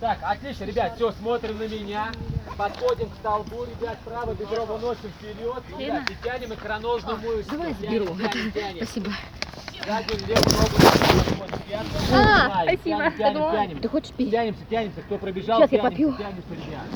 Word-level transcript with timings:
Так, 0.00 0.18
отлично, 0.22 0.64
ребят, 0.64 0.96
все, 0.96 1.12
смотрим 1.12 1.58
на 1.58 1.66
меня. 1.68 2.12
Подходим 2.58 3.08
к 3.10 3.14
столбу, 3.14 3.64
ребят, 3.64 3.98
правое 4.04 4.34
бедро 4.34 4.64
выносим 4.66 5.10
вперед. 5.18 5.62
Ребят, 5.78 6.10
и 6.10 6.14
тянем 6.22 6.52
икроножную 6.52 7.18
мышцу. 7.18 7.50
Давай 7.52 7.74
Тянем, 7.74 8.06
тянем, 8.18 8.52
тянем. 8.52 8.76
Спасибо. 8.86 9.10
Заднюю 9.86 10.20
левую 10.20 10.56
ногу 10.56 10.76
А, 12.12 12.62
спасибо. 12.64 12.84
Тянем, 12.84 13.16
тянем, 13.16 13.50
тянем. 13.52 13.78
Ты 13.80 13.88
хочешь 13.88 14.12
пить? 14.12 14.30
Тянемся, 14.30 14.64
тянемся. 14.70 15.00
Кто 15.02 15.18
пробежал, 15.18 15.60
Сейчас 15.60 15.72
я 15.72 15.78
тянемся, 15.78 15.90
попью. 15.90 16.16
тянемся, 16.16 16.50
ребят. 16.50 16.86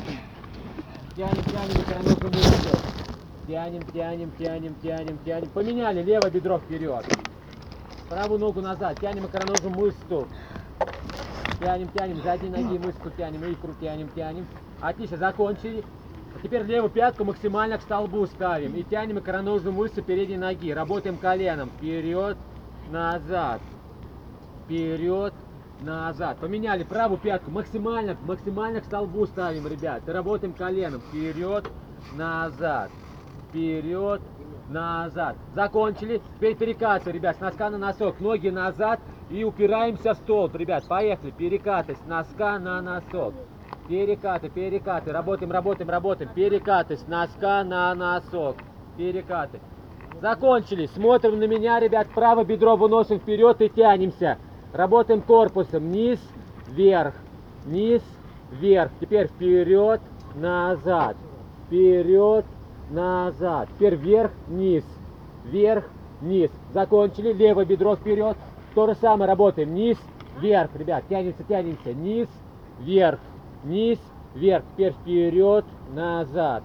Тянем, 1.15 1.43
тянем 1.43 1.81
икроножную 1.81 2.33
мышцу. 2.33 2.77
Тянем, 3.47 3.81
тянем, 3.91 4.31
тянем, 4.37 4.75
тянем, 4.81 5.17
тянем. 5.25 5.49
Поменяли 5.49 6.03
левое 6.03 6.29
бедро 6.31 6.59
вперед. 6.59 7.05
Правую 8.09 8.39
ногу 8.39 8.59
назад. 8.59 8.99
Тянем 8.99 9.27
икроножную 9.27 9.75
мышцу. 9.75 10.27
Тянем, 11.59 11.89
тянем, 11.89 12.21
задней 12.23 12.49
ноги 12.49 12.77
мышцу 12.77 13.11
тянем, 13.15 13.43
икру 13.43 13.73
тянем, 13.79 14.09
тянем. 14.15 14.47
Отлично, 14.81 15.17
закончили. 15.17 15.83
А 16.35 16.39
теперь 16.41 16.63
левую 16.63 16.89
пятку 16.89 17.23
максимально 17.23 17.77
к 17.77 17.81
столбу 17.83 18.25
ставим. 18.25 18.75
И 18.75 18.83
тянем 18.83 19.19
икроножную 19.19 19.73
мышцу 19.73 20.01
передней 20.01 20.37
ноги. 20.37 20.71
Работаем 20.71 21.17
коленом. 21.17 21.69
Вперед, 21.77 22.37
назад. 22.89 23.61
Вперед, 24.65 25.33
назад. 25.81 26.37
Поменяли 26.37 26.83
правую 26.83 27.19
пятку 27.19 27.51
максимально, 27.51 28.17
максимально 28.25 28.81
к 28.81 28.85
столбу 28.85 29.27
ставим, 29.27 29.67
ребят. 29.67 30.01
И 30.07 30.11
работаем 30.11 30.53
коленом. 30.53 31.01
Вперед, 31.01 31.69
назад. 32.15 32.89
Вперед, 33.49 34.21
назад. 34.21 34.38
Закончили. 35.55 36.21
Теперь 36.35 36.55
перекатываем, 36.55 37.15
ребят, 37.15 37.37
с 37.37 37.39
носка 37.39 37.69
на 37.69 37.77
носок. 37.77 38.19
Ноги 38.19 38.49
назад 38.49 38.99
и 39.29 39.43
упираемся 39.43 40.13
в 40.13 40.17
столб. 40.17 40.55
Ребят, 40.55 40.85
поехали. 40.87 41.31
Перекаты 41.31 41.95
с 41.95 42.07
носка 42.07 42.59
на 42.59 42.81
носок. 42.81 43.33
Перекаты, 43.87 44.49
перекаты. 44.49 45.11
Работаем, 45.11 45.51
работаем, 45.51 45.89
работаем. 45.89 46.29
Перекаты 46.33 46.97
с 46.97 47.07
носка 47.07 47.63
на 47.63 47.95
носок. 47.95 48.57
Перекаты. 48.97 49.59
Закончили. 50.21 50.85
Смотрим 50.87 51.39
на 51.39 51.47
меня, 51.47 51.79
ребят. 51.79 52.07
Правое 52.13 52.45
бедро 52.45 52.75
выносим 52.75 53.19
вперед 53.19 53.59
и 53.61 53.69
тянемся. 53.69 54.37
Работаем 54.73 55.21
корпусом. 55.21 55.91
Низ, 55.91 56.19
вверх. 56.67 57.15
Низ, 57.65 58.03
вверх. 58.51 58.91
Теперь 58.99 59.27
вперед, 59.27 60.01
назад. 60.35 61.17
Вперед, 61.65 62.45
назад. 62.89 63.69
Теперь 63.75 63.95
вверх, 63.95 64.31
низ. 64.47 64.83
Вверх, 65.45 65.85
низ. 66.21 66.51
Закончили. 66.73 67.33
Левое 67.33 67.65
бедро 67.65 67.95
вперед. 67.95 68.37
То 68.75 68.87
же 68.87 68.95
самое 68.95 69.27
работаем. 69.27 69.73
Низ, 69.73 69.97
вверх. 70.39 70.71
Ребят, 70.75 71.03
тянемся, 71.09 71.43
тянемся. 71.43 71.93
Низ, 71.93 72.27
вверх. 72.79 73.19
Низ, 73.63 73.99
вверх. 74.35 74.63
Теперь 74.73 74.93
вперед, 74.93 75.65
назад. 75.93 76.63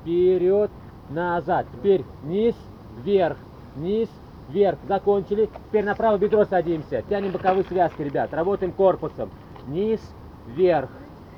Вперед, 0.00 0.70
назад. 1.10 1.66
Теперь 1.72 2.04
низ, 2.24 2.54
вверх. 3.02 3.36
Низ, 3.76 4.08
вверх. 4.48 4.78
Закончили. 4.88 5.48
Теперь 5.68 5.84
на 5.84 5.94
правое 5.94 6.18
бедро 6.18 6.44
садимся. 6.44 7.02
Тянем 7.08 7.32
боковые 7.32 7.64
связки, 7.64 8.02
ребят. 8.02 8.32
Работаем 8.32 8.72
корпусом. 8.72 9.30
Низ, 9.66 10.00
вверх. 10.46 10.90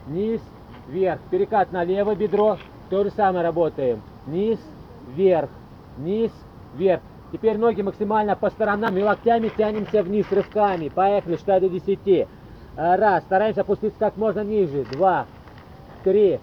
Низ, 0.07 0.41
вверх. 0.89 1.20
Перекат 1.31 1.73
на 1.73 1.84
левое 1.84 2.17
бедро. 2.17 2.59
То 2.91 3.03
же 3.05 3.11
самое 3.11 3.45
работаем. 3.45 4.01
Низ, 4.27 4.58
вверх. 5.14 5.50
Низ, 5.98 6.30
вверх. 6.74 7.00
Теперь 7.32 7.58
ноги 7.58 7.82
максимально 7.82 8.36
по 8.36 8.50
сторонам 8.50 8.96
и 8.96 9.02
локтями 9.02 9.50
тянемся 9.56 10.02
вниз 10.02 10.27
рывками. 10.30 10.88
Поехали, 10.88 11.36
считай 11.36 11.60
до 11.60 11.68
10. 11.68 12.28
А, 12.77 12.96
Раз. 12.96 13.24
Стараемся 13.24 13.62
опуститься 13.62 13.98
как 13.98 14.16
можно 14.16 14.44
ниже. 14.44 14.84
Два. 14.92 15.27
Три. 16.05 16.38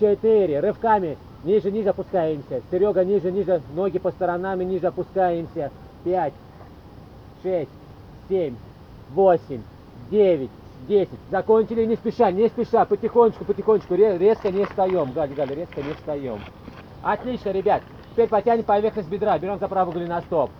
Четыре. 0.00 0.60
Рывками. 0.60 1.16
Ниже, 1.44 1.70
ниже 1.70 1.90
опускаемся. 1.90 2.62
Серега, 2.70 3.04
ниже, 3.04 3.30
ниже. 3.32 3.60
Ноги 3.74 3.98
по 3.98 4.10
сторонам 4.10 4.60
и 4.60 4.64
ниже 4.64 4.86
опускаемся. 4.86 5.70
Пять. 6.04 6.34
Шесть. 7.42 7.70
Семь. 8.28 8.54
Восемь. 9.10 9.62
Девять. 10.10 10.50
Десять. 10.88 11.18
Закончили 11.30 11.84
не 11.84 11.94
спеша, 11.96 12.30
не 12.32 12.48
спеша. 12.48 12.84
Потихонечку, 12.84 13.44
потихонечку. 13.44 13.94
Ре- 13.94 14.18
Резко 14.18 14.50
не 14.50 14.64
встаем. 14.64 15.12
Галя, 15.12 15.34
Галя, 15.34 15.54
резко 15.54 15.80
не 15.82 15.92
встаем. 15.92 16.40
Отлично, 17.02 17.50
ребят. 17.50 17.82
Теперь 18.12 18.28
потянем 18.28 18.64
поверхность 18.64 19.08
бедра. 19.08 19.38
Берем 19.38 19.58
за 19.58 19.68
правый 19.68 19.92
голеностоп. 19.92 20.50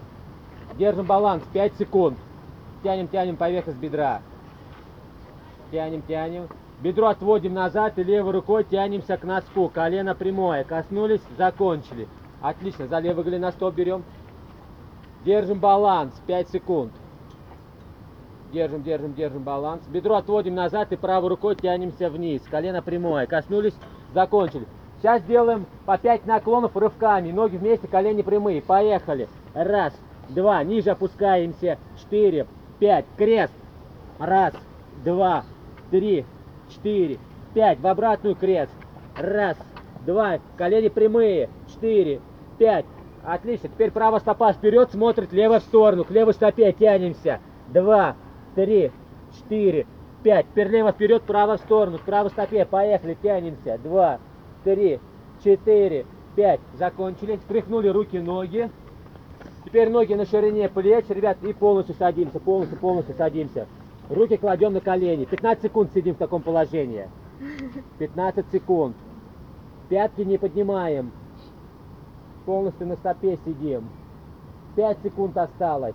Держим 0.76 1.06
баланс. 1.06 1.44
5 1.52 1.74
секунд. 1.76 2.18
Тянем, 2.82 3.08
тянем 3.08 3.36
поверхность 3.36 3.78
бедра. 3.78 4.22
Тянем, 5.70 6.02
тянем. 6.02 6.48
Бедро 6.80 7.08
отводим 7.08 7.54
назад 7.54 7.98
и 7.98 8.02
левой 8.02 8.32
рукой 8.32 8.64
тянемся 8.64 9.16
к 9.16 9.22
носку. 9.22 9.68
Колено 9.68 10.14
прямое. 10.14 10.64
Коснулись, 10.64 11.22
закончили. 11.38 12.08
Отлично. 12.40 12.88
За 12.88 12.98
левый 12.98 13.24
голеностоп 13.24 13.74
берем. 13.74 14.02
Держим 15.24 15.60
баланс. 15.60 16.12
5 16.26 16.48
секунд. 16.48 16.92
Держим, 18.52 18.82
держим, 18.82 19.14
держим 19.14 19.44
баланс. 19.44 19.82
Бедро 19.86 20.16
отводим 20.16 20.56
назад 20.56 20.92
и 20.92 20.96
правой 20.96 21.28
рукой 21.28 21.54
тянемся 21.54 22.10
вниз. 22.10 22.42
Колено 22.50 22.82
прямое. 22.82 23.26
Коснулись, 23.26 23.74
закончили. 24.12 24.66
Сейчас 25.02 25.20
делаем 25.24 25.66
по 25.84 25.98
5 25.98 26.26
наклонов 26.26 26.76
рывками. 26.76 27.32
Ноги 27.32 27.56
вместе, 27.56 27.88
колени 27.88 28.22
прямые. 28.22 28.62
Поехали. 28.62 29.28
Раз, 29.52 29.92
два, 30.28 30.62
ниже 30.62 30.90
опускаемся. 30.90 31.76
Четыре, 31.98 32.46
пять. 32.78 33.04
Крест. 33.16 33.52
Раз, 34.20 34.54
два, 35.04 35.42
три, 35.90 36.24
четыре, 36.70 37.18
пять. 37.52 37.80
В 37.80 37.86
обратную 37.88 38.36
крест. 38.36 38.70
Раз, 39.16 39.56
два. 40.06 40.38
Колени 40.56 40.86
прямые. 40.86 41.50
Четыре, 41.66 42.20
пять. 42.56 42.84
Отлично. 43.24 43.70
Теперь 43.70 43.90
правая 43.90 44.20
стопа 44.20 44.52
вперед, 44.52 44.92
смотрит 44.92 45.32
левая 45.32 45.58
в 45.58 45.64
сторону. 45.64 46.04
К 46.04 46.12
левой 46.12 46.34
стопе 46.34 46.70
тянемся. 46.70 47.40
Два, 47.66 48.14
три, 48.54 48.92
четыре, 49.34 49.84
пять. 50.22 50.46
Теперь 50.52 50.68
лево 50.68 50.92
вперед, 50.92 51.24
право 51.24 51.56
в 51.56 51.60
сторону. 51.60 51.98
К 51.98 52.02
правой 52.02 52.30
стопе. 52.30 52.64
Поехали, 52.64 53.18
тянемся. 53.20 53.78
Два, 53.82 54.20
три, 54.64 55.00
четыре, 55.44 56.06
пять. 56.36 56.60
Закончили. 56.78 57.36
Стряхнули 57.44 57.88
руки, 57.88 58.18
ноги. 58.18 58.70
Теперь 59.64 59.90
ноги 59.90 60.14
на 60.14 60.26
ширине 60.26 60.68
плеч, 60.68 61.06
ребят, 61.08 61.38
и 61.42 61.52
полностью 61.52 61.94
садимся, 61.94 62.40
полностью, 62.40 62.78
полностью 62.78 63.14
садимся. 63.16 63.66
Руки 64.08 64.36
кладем 64.36 64.74
на 64.74 64.80
колени. 64.80 65.24
15 65.24 65.62
секунд 65.62 65.90
сидим 65.94 66.14
в 66.14 66.18
таком 66.18 66.42
положении. 66.42 67.08
15 67.98 68.46
секунд. 68.52 68.96
Пятки 69.88 70.22
не 70.22 70.38
поднимаем. 70.38 71.12
Полностью 72.44 72.86
на 72.86 72.96
стопе 72.96 73.38
сидим. 73.44 73.88
5 74.76 74.98
секунд 75.02 75.36
осталось. 75.36 75.94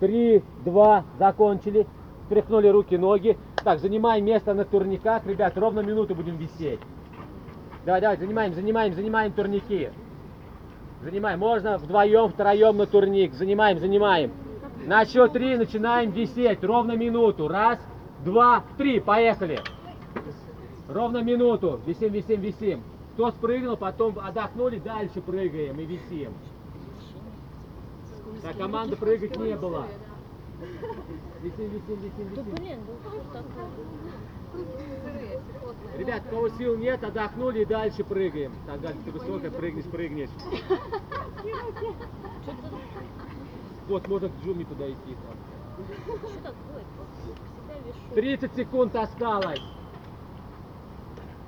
3, 0.00 0.42
2, 0.64 1.04
закончили. 1.18 1.86
Стряхнули 2.26 2.68
руки, 2.68 2.96
ноги. 2.96 3.38
Так, 3.64 3.80
занимаем 3.80 4.24
место 4.24 4.54
на 4.54 4.64
турниках. 4.64 5.26
Ребят, 5.26 5.56
ровно 5.56 5.80
минуту 5.80 6.14
будем 6.14 6.36
висеть. 6.36 6.80
Давай, 7.88 8.02
давай, 8.02 8.18
занимаем, 8.18 8.52
занимаем, 8.52 8.92
занимаем 8.92 9.32
турники. 9.32 9.90
Занимаем. 11.02 11.38
Можно 11.38 11.78
вдвоем, 11.78 12.28
втроем 12.28 12.76
на 12.76 12.84
турник. 12.84 13.32
Занимаем, 13.32 13.78
занимаем. 13.78 14.30
На 14.84 15.06
счет 15.06 15.32
три 15.32 15.56
начинаем 15.56 16.10
висеть. 16.10 16.62
Ровно 16.62 16.96
минуту. 16.96 17.48
Раз, 17.48 17.78
два, 18.26 18.62
три. 18.76 19.00
Поехали. 19.00 19.62
Ровно 20.86 21.22
минуту. 21.22 21.80
Висим, 21.86 22.12
висим, 22.12 22.42
висим. 22.42 22.82
Кто 23.14 23.30
спрыгнул, 23.30 23.78
потом 23.78 24.18
отдохнули, 24.18 24.80
дальше 24.80 25.22
прыгаем 25.22 25.80
и 25.80 25.86
висим. 25.86 26.34
Так, 28.42 28.58
команда 28.58 28.96
прыгать 28.96 29.34
не 29.38 29.56
было. 29.56 29.86
Висим, 31.40 31.70
висим, 31.70 31.96
висим, 32.02 32.28
висим. 32.34 32.80
Ну? 34.52 35.57
Ребят, 35.96 36.22
у 36.26 36.30
кого 36.30 36.48
сил 36.50 36.76
нет, 36.76 37.02
отдохнули 37.02 37.62
и 37.62 37.64
дальше 37.64 38.04
прыгаем. 38.04 38.52
Так, 38.66 38.80
Галь, 38.80 38.94
ты 39.04 39.10
высокая, 39.10 39.50
прыгнешь, 39.50 39.84
прыгнешь. 39.86 40.30
Вот, 43.88 44.06
можно 44.06 44.28
к 44.28 44.32
Джуми 44.44 44.64
туда 44.64 44.90
идти. 44.90 44.98
там. 45.06 45.86
Что 45.96 46.18
такое? 46.42 46.84
Всегда 47.22 47.78
вешу. 47.86 48.14
30 48.14 48.54
секунд 48.54 48.94
осталось. 48.94 49.62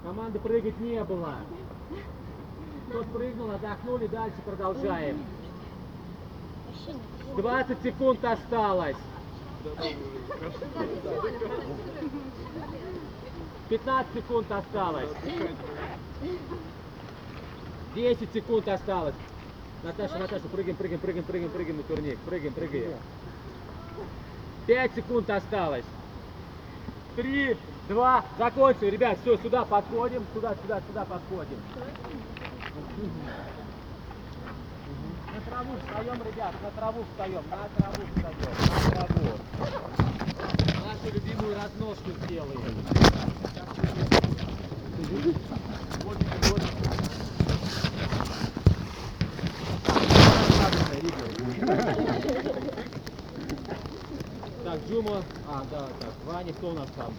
Команды 0.02 0.38
прыгать 0.38 0.80
не 0.80 1.04
было. 1.04 1.34
Кто 2.88 3.04
прыгнул, 3.04 3.50
отдохнули, 3.50 4.06
дальше 4.06 4.36
продолжаем. 4.44 5.18
Вообще 6.66 6.92
не 7.36 7.42
20 7.42 7.82
секунд 7.82 8.24
осталось. 8.24 8.96
15 13.70 14.14
секунд 14.14 14.50
осталось. 14.50 15.08
10 17.94 18.32
секунд 18.32 18.68
осталось. 18.68 19.14
Наташа, 19.84 20.18
Наташа, 20.18 20.48
прыгаем, 20.48 20.76
прыгаем, 20.76 20.98
прыгаем, 21.00 21.24
прыгаем, 21.24 21.50
прыгаем 21.50 21.76
на 21.76 21.82
турник. 21.84 22.18
Прыгаем, 22.18 22.52
прыгаем. 22.52 22.98
5 24.66 24.94
секунд 24.96 25.30
осталось. 25.30 25.84
Три, 27.14 27.56
два, 27.88 28.24
закончили. 28.38 28.90
Ребят, 28.90 29.18
все, 29.22 29.36
сюда 29.38 29.64
подходим. 29.64 30.24
Сюда, 30.34 30.56
сюда, 30.62 30.82
сюда 30.88 31.04
подходим. 31.04 31.58
На 35.32 35.40
траву 35.48 35.74
встаем, 35.78 36.22
ребят, 36.24 36.54
на 36.60 36.70
траву 36.72 37.04
встаем, 37.12 37.42
на 37.50 37.68
траву 37.76 38.02
встаем, 38.16 38.36
на 38.84 38.90
траву. 38.90 39.30
Нашу 40.86 41.14
любимую 41.14 41.54
разножку 41.54 42.10
сделаем. 42.24 43.59
Так, 45.10 45.18
Джума. 54.88 55.22
А, 55.48 55.64
да, 55.72 55.88
так. 55.98 56.14
Ваня, 56.26 56.52
кто 56.52 56.68
у 56.68 56.72
нас 56.74 56.86
там? 56.96 57.12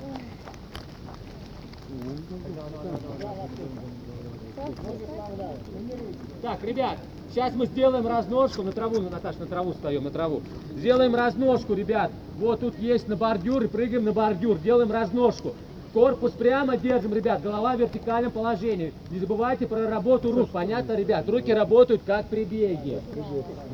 Так, 6.41 6.63
ребят, 6.63 6.97
сейчас 7.29 7.53
мы 7.55 7.65
сделаем 7.65 8.07
разножку 8.07 8.63
на 8.63 8.71
траву, 8.71 9.01
Наташа, 9.01 9.39
на 9.39 9.47
траву 9.47 9.73
встаем, 9.73 10.05
на 10.05 10.11
траву. 10.11 10.43
Сделаем 10.77 11.13
разножку, 11.13 11.73
ребят. 11.73 12.11
Вот 12.37 12.61
тут 12.61 12.79
есть 12.79 13.09
на 13.09 13.17
бордюр, 13.17 13.67
прыгаем 13.67 14.05
на 14.05 14.13
бордюр. 14.13 14.57
Делаем 14.59 14.91
разножку. 14.91 15.55
Корпус 15.93 16.31
прямо 16.31 16.77
держим, 16.77 17.13
ребят, 17.13 17.41
голова 17.41 17.75
в 17.75 17.79
вертикальном 17.79 18.31
положении. 18.31 18.93
Не 19.09 19.19
забывайте 19.19 19.67
про 19.67 19.89
работу 19.89 20.31
рук, 20.31 20.49
понятно, 20.49 20.93
ребят? 20.93 21.27
Руки 21.27 21.53
работают 21.53 22.01
как 22.05 22.27
при 22.27 22.45
беге. 22.45 23.01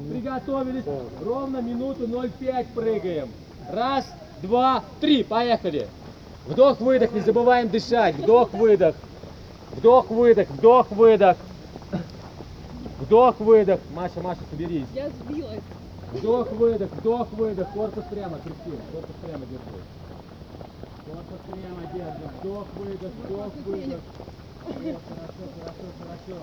Приготовились, 0.10 0.84
ровно 1.24 1.62
минуту 1.62 2.08
0,5 2.08 2.66
прыгаем. 2.74 3.30
Раз, 3.72 4.06
два, 4.42 4.84
три, 5.00 5.24
поехали. 5.24 5.88
Вдох-выдох, 6.48 7.12
не 7.12 7.20
забываем 7.20 7.70
дышать. 7.70 8.16
Вдох-выдох. 8.16 8.96
Вдох-выдох, 9.74 10.50
вдох-выдох. 10.50 11.38
Вдох-выдох. 13.02 13.80
Маша, 13.96 14.22
Маша, 14.24 14.42
соберись. 14.50 14.88
Я 14.96 15.10
сбилась. 15.10 15.62
Вдох-выдох, 16.14 16.90
вдох-выдох. 16.94 17.68
Корпус 17.74 18.06
прямо, 18.10 18.38
Кристина. 18.40 18.82
Корпус 18.92 19.16
прямо 19.24 19.46
держи. 19.46 19.84
Корпус 21.08 21.40
прямо 21.48 21.82
держим. 21.94 22.30
Вдох-выдох, 22.42 23.12
вдох-выдох. 23.24 24.00
Хорошо, 24.66 25.00
хорошо, 25.58 25.88
хорошо. 26.00 26.42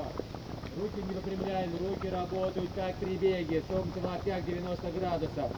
Руки 0.80 1.04
не 1.06 1.14
выпрямляем, 1.14 1.70
руки 1.86 2.08
работают 2.08 2.70
как 2.74 2.94
при 2.96 3.16
беге. 3.16 3.62
Согнуты 3.68 4.00
в 4.00 4.04
локтях 4.04 4.44
90 4.46 4.86
градусов. 4.98 5.50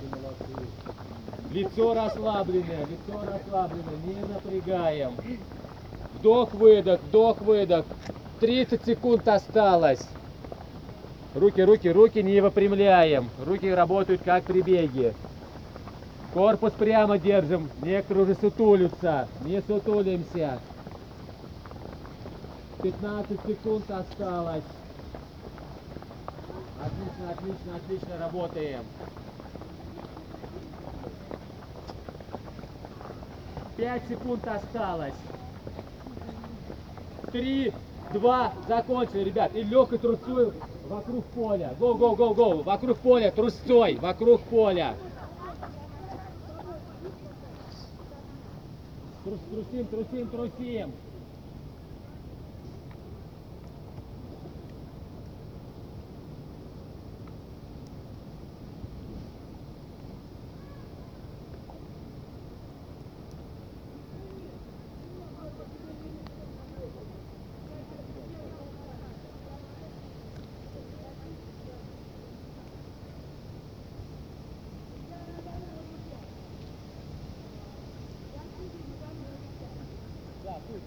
Лицо 1.53 1.94
расслабленное, 1.94 2.87
лицо 2.87 3.23
расслабленное, 3.25 3.97
не 4.05 4.35
напрягаем. 4.35 5.14
Вдох-выдох, 6.19 7.00
вдох-выдох. 7.02 7.87
30 8.41 8.85
секунд 8.85 9.29
осталось. 9.29 10.02
Руки, 11.35 11.62
руки, 11.62 11.88
руки 11.88 12.23
не 12.23 12.41
выпрямляем. 12.41 13.31
Руки 13.47 13.73
работают 13.73 14.23
как 14.25 14.44
при 14.44 14.62
беге. 14.62 15.14
Корпус 16.37 16.73
прямо 16.73 17.17
держим. 17.17 17.71
Некоторые 17.81 18.25
уже 18.25 18.35
сутулятся. 18.35 19.27
Не 19.43 19.62
сутулимся. 19.62 20.61
15 22.83 23.41
секунд 23.47 23.91
осталось. 23.91 24.62
Отлично, 26.79 27.31
отлично, 27.31 27.77
отлично 27.77 28.19
работаем. 28.19 28.81
Пять 33.79 34.03
секунд 34.06 34.47
осталось. 34.47 35.15
Три, 37.33 37.73
два, 38.12 38.53
закончили, 38.69 39.25
ребят. 39.25 39.55
И 39.55 39.62
легкой 39.62 39.97
трусцой 39.97 40.53
вокруг 40.87 41.25
поля. 41.25 41.75
Го, 41.81 41.94
го, 41.94 42.15
го, 42.15 42.35
го. 42.35 42.62
Вокруг 42.62 42.99
поля, 42.99 43.31
трусцой, 43.31 43.94
вокруг 43.94 44.43
поля. 44.43 44.97
Трусим, 49.56 49.87
трусим, 49.87 50.29
трусим. 50.29 50.93
Да, 80.44 80.61
пусть. 80.69 80.85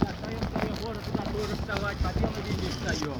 Так, 0.00 0.14
встаем, 0.16 0.38
встаем, 0.40 0.74
можно 0.84 1.02
туда 1.02 1.24
тоже 1.32 1.54
вставать, 1.56 1.96
по 1.98 2.18
белой 2.18 2.42
встаем. 3.00 3.14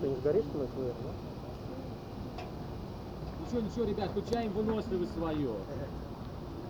Ты 0.00 0.08
не 0.08 0.16
сгоришь 0.16 0.44
на 0.54 0.66
ФВР, 0.66 0.94
да? 1.04 1.10
Ничего, 3.46 3.60
ничего, 3.60 3.84
ребят, 3.84 4.10
включаем 4.10 4.52
выносливость 4.52 5.14
свою. 5.14 5.54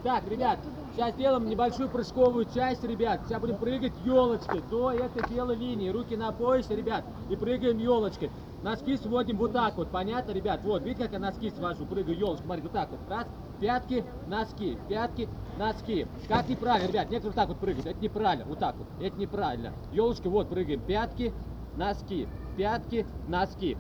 Так, 0.03 0.27
ребят, 0.29 0.59
сейчас 0.93 1.15
делаем 1.15 1.49
небольшую 1.49 1.89
прыжковую 1.89 2.47
часть, 2.53 2.83
ребят. 2.83 3.21
Сейчас 3.25 3.41
будем 3.41 3.57
прыгать 3.57 3.93
елочкой 4.05 4.61
до 4.69 4.91
этой 4.91 5.23
белой 5.31 5.55
линии. 5.55 5.91
Руки 5.91 6.17
на 6.17 6.33
поясе, 6.33 6.75
ребят, 6.75 7.05
и 7.31 7.37
прыгаем 7.37 7.79
елочкой. 7.79 8.31
Носки 8.63 8.97
сводим 8.97 9.39
вот 9.39 9.53
так 9.53 9.77
вот, 9.77 9.91
понятно, 9.91 10.31
ребят? 10.31 10.61
Вот, 10.63 10.85
видите, 10.85 11.05
как 11.05 11.13
я 11.13 11.19
носки 11.19 11.51
свожу, 11.51 11.85
прыгаю 11.85 12.17
елочку, 12.17 12.45
смотрите, 12.45 12.69
вот 12.69 12.73
так 12.73 12.91
вот. 12.91 13.01
Раз, 13.09 13.27
пятки, 13.61 14.05
носки, 14.29 14.79
пятки, 14.89 15.29
носки. 15.59 16.07
Как 16.29 16.49
неправильно, 16.49 16.89
ребят, 16.89 17.11
некоторые 17.11 17.31
вот 17.31 17.35
так 17.35 17.49
вот 17.49 17.59
прыгают, 17.59 17.87
это 17.87 18.01
неправильно, 18.01 18.45
вот 18.45 18.61
так 18.61 18.77
вот, 18.77 18.87
это 19.01 19.17
неправильно. 19.19 19.73
Елочка, 19.93 20.31
вот, 20.31 20.49
прыгаем, 20.49 20.81
пятки, 20.81 21.33
носки, 21.77 22.29
пятки, 22.57 23.05
носки. 23.27 23.77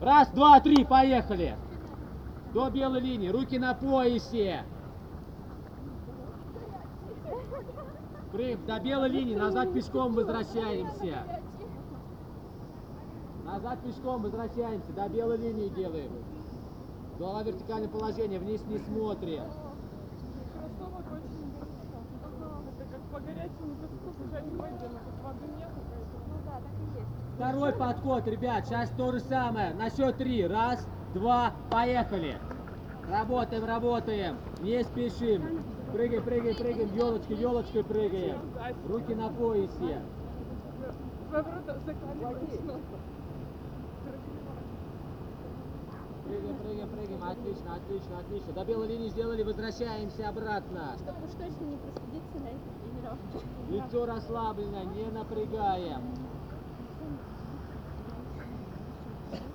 Раз, 0.00 0.28
два, 0.30 0.60
три, 0.60 0.84
поехали! 0.84 1.56
До 2.54 2.70
белой 2.70 3.00
линии, 3.00 3.28
руки 3.28 3.58
на 3.58 3.74
поясе. 3.74 4.62
Прыг, 8.30 8.64
до 8.66 8.78
белой 8.78 9.08
линии, 9.08 9.34
назад 9.34 9.72
пешком 9.74 10.14
возвращаемся. 10.14 11.24
Назад 13.52 13.80
пешком 13.84 14.22
возвращаемся, 14.22 14.92
до 14.96 15.10
белой 15.10 15.36
линии 15.36 15.68
делаем. 15.68 16.10
Голова 17.18 17.42
в 17.42 17.46
вертикальном 17.46 17.90
положении, 17.90 18.38
вниз 18.38 18.64
не 18.66 18.78
смотрим. 18.78 19.42
Второй 27.34 27.72
подход, 27.74 28.26
ребят, 28.26 28.66
сейчас 28.66 28.88
то 28.96 29.12
же 29.12 29.20
самое. 29.20 29.74
На 29.74 29.90
счет 29.90 30.16
три. 30.16 30.46
Раз, 30.46 30.88
два, 31.12 31.52
поехали. 31.70 32.38
Работаем, 33.10 33.66
работаем. 33.66 34.38
Не 34.62 34.82
спешим. 34.82 35.62
Прыгаем, 35.92 36.24
прыгаем, 36.24 36.56
прыгаем. 36.56 36.94
Елочкой, 36.94 37.36
елочкой 37.36 37.84
прыгаем. 37.84 38.38
Руки 38.88 39.14
на 39.14 39.28
поясе. 39.28 40.00
Прыгаем, 46.24 46.56
прыгаем, 46.56 46.88
прыгаем. 46.88 47.22
Отлично, 47.24 47.74
отлично, 47.74 48.18
отлично. 48.18 48.52
До 48.52 48.64
белой 48.64 48.88
линии 48.88 49.08
сделали, 49.08 49.42
возвращаемся 49.42 50.28
обратно. 50.28 50.96
Чтобы 50.98 51.26
уж 51.26 51.32
точно 51.32 51.64
не 51.64 51.76
простудиться 51.76 52.38
на 52.38 52.48
этой 52.48 52.72
тренировке. 52.82 53.46
Лицо 53.70 54.06
расслаблено, 54.06 54.82
не 54.94 55.04
напрягаем. 55.10 56.02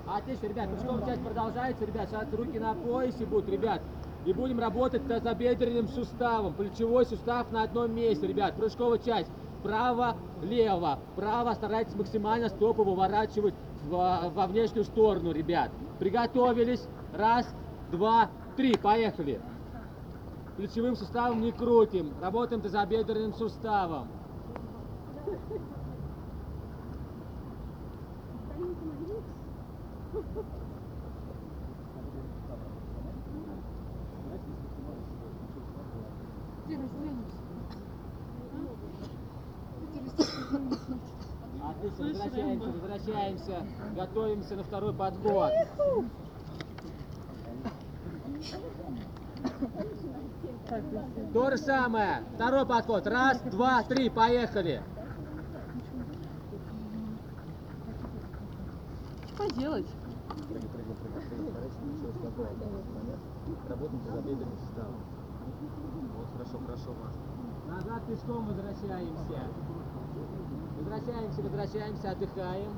Отлично, 0.07 0.47
ребят, 0.47 0.69
прыжковая 0.69 1.05
часть 1.05 1.23
продолжается, 1.23 1.85
ребят. 1.85 2.09
Сейчас 2.09 2.33
руки 2.33 2.59
на 2.59 2.73
поясе 2.73 3.25
будут, 3.25 3.49
ребят. 3.49 3.81
И 4.25 4.33
будем 4.33 4.59
работать 4.59 5.07
тазобедренным 5.07 5.87
суставом. 5.87 6.53
Плечевой 6.53 7.05
сустав 7.05 7.51
на 7.51 7.63
одном 7.63 7.93
месте, 7.93 8.27
ребят. 8.27 8.55
Прыжковая 8.55 8.99
часть. 8.99 9.29
Право-лево. 9.63 10.99
Право 11.15 11.53
старайтесь 11.53 11.95
максимально 11.95 12.49
стопы 12.49 12.83
выворачивать 12.83 13.53
во, 13.85 14.29
во 14.29 14.47
внешнюю 14.47 14.85
сторону, 14.85 15.31
ребят. 15.31 15.71
Приготовились. 15.99 16.87
Раз, 17.13 17.47
два, 17.91 18.29
три. 18.55 18.75
Поехали. 18.77 19.41
Плечевым 20.57 20.95
суставом 20.95 21.41
не 21.41 21.51
крутим. 21.51 22.13
Работаем 22.21 22.61
тазобедренным 22.61 23.33
суставом. 23.33 24.07
Отлично, 30.13 30.43
возвращаемся, 43.07 43.51
возвращаемся. 43.51 43.95
Готовимся 43.95 44.55
на 44.55 44.63
второй 44.63 44.93
подход. 44.93 45.51
То 51.33 51.51
же 51.51 51.57
самое. 51.57 52.23
Второй 52.35 52.65
подход. 52.65 53.07
Раз, 53.07 53.41
два, 53.41 53.83
три. 53.83 54.09
Поехали. 54.09 54.83
Что 59.33 59.47
делать? 59.55 59.87
Работаем 63.69 64.01
тазобедренным 64.05 64.57
суставом. 64.59 64.95
Вот, 66.17 66.27
хорошо, 66.33 66.59
хорошо, 66.65 66.95
Маша. 67.03 67.27
Назад 67.67 68.05
пешком 68.07 68.47
возвращаемся. 68.47 69.51
Возвращаемся, 70.77 71.41
возвращаемся, 71.41 72.11
отдыхаем. 72.11 72.71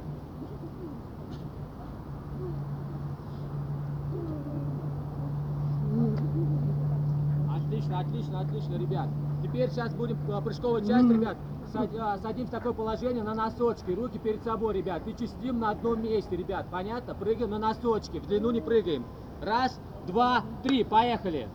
Отлично, 7.56 8.00
отлично, 8.00 8.40
отлично, 8.42 8.76
ребят. 8.76 9.08
Теперь 9.44 9.70
сейчас 9.70 9.94
будем 9.94 10.18
э, 10.28 10.42
прыжковая 10.42 10.82
часть, 10.82 11.10
ребят. 11.10 11.38
Э, 11.74 12.18
Садимся 12.22 12.48
в 12.48 12.52
такое 12.52 12.74
положение 12.74 13.24
на 13.24 13.34
носочки, 13.34 13.92
руки 13.92 14.18
перед 14.20 14.44
собой, 14.44 14.74
ребят. 14.74 15.08
И 15.08 15.16
чистим 15.16 15.60
на 15.60 15.72
одном 15.72 16.02
месте, 16.02 16.36
ребят. 16.36 16.68
Понятно? 16.72 17.16
Прыгаем 17.16 17.52
на 17.52 17.60
носочки, 17.60 18.20
в 18.20 18.28
длину 18.28 18.52
не 18.52 18.62
прыгаем. 18.62 19.06
Раз, 19.42 19.80
два, 20.08 20.44
три, 20.64 20.84
поехали. 20.84 21.48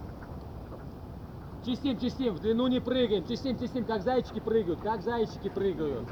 Чистим, 1.65 1.99
чистим, 1.99 2.35
в 2.35 2.41
длину 2.41 2.67
не 2.69 2.81
прыгаем. 2.81 3.27
Чистим, 3.27 3.59
чистим, 3.59 3.85
как 3.85 4.03
зайчики 4.03 4.41
прыгают, 4.41 4.81
как 4.81 5.03
зайчики 5.03 5.49
прыгают. 5.49 6.09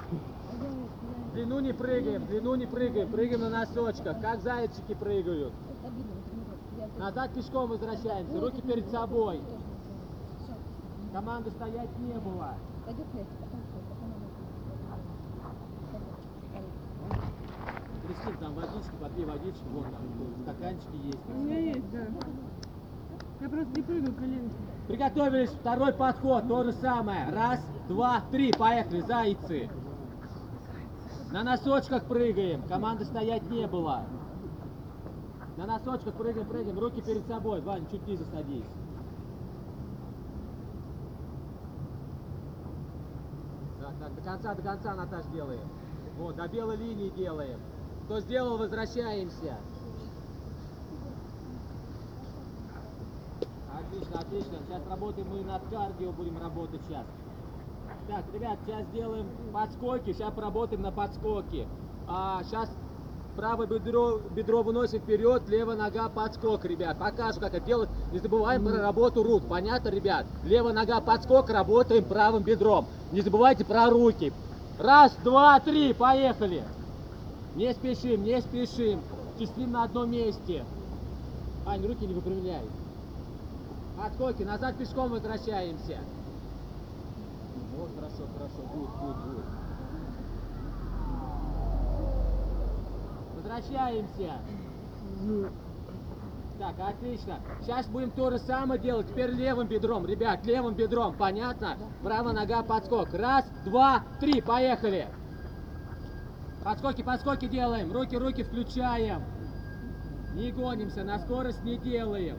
В 1.33 1.35
длину 1.35 1.61
не 1.61 1.73
прыгаем, 1.73 2.25
в 2.25 2.27
длину 2.27 2.55
не 2.57 2.67
прыгаем. 2.67 3.11
Прыгаем 3.11 3.41
на 3.41 3.49
носочках, 3.49 4.21
как 4.21 4.43
зайчики 4.43 4.93
прыгают. 4.93 5.55
Назад 6.99 7.33
пешком 7.33 7.71
возвращаемся, 7.71 8.39
руки 8.39 8.61
перед 8.61 8.91
собой. 8.91 9.41
Команды 11.11 11.51
стоять 11.53 11.89
не 12.01 12.13
было. 12.21 12.55
Кристин, 18.07 18.37
там 18.37 18.55
водички, 18.55 18.93
попей 19.01 19.25
водички, 19.25 19.65
вон 19.73 19.85
там 19.85 20.43
стаканчики 20.43 20.97
есть. 21.07 21.19
У 21.29 21.33
меня 21.33 21.59
есть, 21.59 21.91
да. 21.93 22.07
Я 23.41 23.49
просто 23.49 23.69
не 23.75 23.83
прыгаю 23.83 24.15
коленки. 24.15 24.55
Приготовились, 24.87 25.51
второй 25.51 25.95
подход, 25.95 26.47
то 26.47 26.65
же 26.65 26.73
самое. 26.75 27.31
Раз, 27.31 27.61
два, 27.89 28.21
три, 28.31 28.53
поехали, 28.53 29.01
зайцы. 29.01 29.71
На 31.33 31.43
носочках 31.43 32.05
прыгаем, 32.05 32.63
команды 32.69 33.07
стоять 33.07 33.49
не 33.51 33.67
было. 33.67 34.05
На 35.57 35.65
носочках 35.65 36.13
прыгаем, 36.13 36.47
прыгаем, 36.47 36.79
руки 36.79 37.01
перед 37.01 37.27
собой. 37.27 37.63
Ваня, 37.63 37.87
чуть 37.91 38.07
ниже 38.07 38.25
садись. 38.27 38.67
Так, 43.81 43.95
так, 43.99 44.15
до 44.15 44.21
конца, 44.21 44.55
до 44.55 44.63
конца, 44.63 44.95
Наташ, 44.95 45.25
делаем. 45.33 45.67
Вот, 46.19 46.37
до 46.37 46.47
белой 46.49 46.77
линии 46.77 47.09
делаем. 47.09 47.59
Кто 48.05 48.21
сделал, 48.21 48.59
возвращаемся. 48.59 49.57
Отлично, 53.73 54.21
отлично. 54.21 54.59
Сейчас 54.67 54.83
работаем 54.87 55.29
мы 55.31 55.43
над 55.45 55.63
кардио, 55.71 56.13
будем 56.13 56.37
работать 56.39 56.83
сейчас. 56.87 57.07
Так, 58.13 58.25
ребят, 58.35 58.59
сейчас 58.67 58.85
сделаем 58.89 59.27
подскоки, 59.55 60.13
сейчас 60.13 60.35
поработаем 60.35 60.83
на 60.83 60.93
подскоке. 60.93 61.67
А, 62.07 62.43
сейчас 62.45 62.69
правое 63.37 63.67
бедро, 63.67 64.21
бедро 64.37 64.63
выносим 64.63 65.01
вперед, 65.01 65.49
левая 65.49 65.79
нога 65.79 66.11
подскок, 66.11 66.63
ребят. 66.67 66.99
Покажу, 66.99 67.41
как 67.41 67.55
это 67.55 67.65
делать. 67.65 67.89
Не 68.13 68.19
забываем 68.19 68.67
про 68.67 68.77
работу 68.77 69.23
рук. 69.23 69.45
Понятно, 69.49 69.89
ребят? 69.89 70.27
Левая 70.45 70.75
нога 70.75 71.01
подскок, 71.01 71.49
работаем 71.49 72.05
правым 72.05 72.43
бедром. 72.43 72.85
Не 73.13 73.23
забывайте 73.23 73.65
про 73.65 73.89
руки. 73.89 74.31
Раз, 74.79 75.17
два, 75.25 75.59
три, 75.61 75.95
поехали. 75.95 76.65
Не 77.55 77.73
спешим, 77.73 78.25
не 78.25 78.43
спешим. 78.43 79.01
Чистим 79.39 79.73
на 79.73 79.85
одном 79.85 80.11
месте. 80.11 80.67
Ань, 81.65 81.87
руки 81.87 82.05
не 82.05 82.13
выпрямляй. 82.13 82.69
Отскоки, 84.05 84.43
назад 84.43 84.77
пешком 84.77 85.13
возвращаемся. 85.13 86.01
Вот, 87.77 87.91
хорошо, 87.95 88.29
хорошо, 88.35 88.63
good, 88.73 88.91
good, 89.01 89.17
good. 89.25 89.45
Возвращаемся. 93.37 94.33
Так, 96.59 96.75
отлично. 96.79 97.41
Сейчас 97.61 97.87
будем 97.87 98.11
то 98.13 98.31
же 98.31 98.39
самое 98.39 98.81
делать. 98.81 99.09
Теперь 99.09 99.31
левым 99.31 99.67
бедром, 99.67 100.07
ребят, 100.07 100.47
левым 100.47 100.75
бедром. 100.75 101.17
Понятно? 101.17 101.77
Правая 102.03 102.33
нога 102.33 102.63
подскок. 102.63 103.13
Раз, 103.13 103.45
два, 103.65 104.05
три, 104.21 104.41
поехали. 104.41 105.09
Подскоки, 106.65 107.03
подскоки 107.03 107.49
делаем. 107.49 107.93
Руки, 107.93 108.17
руки 108.17 108.45
включаем. 108.45 109.23
Не 110.35 110.53
гонимся, 110.53 111.03
на 111.03 111.19
скорость 111.19 111.65
не 111.65 111.77
делаем. 111.77 112.39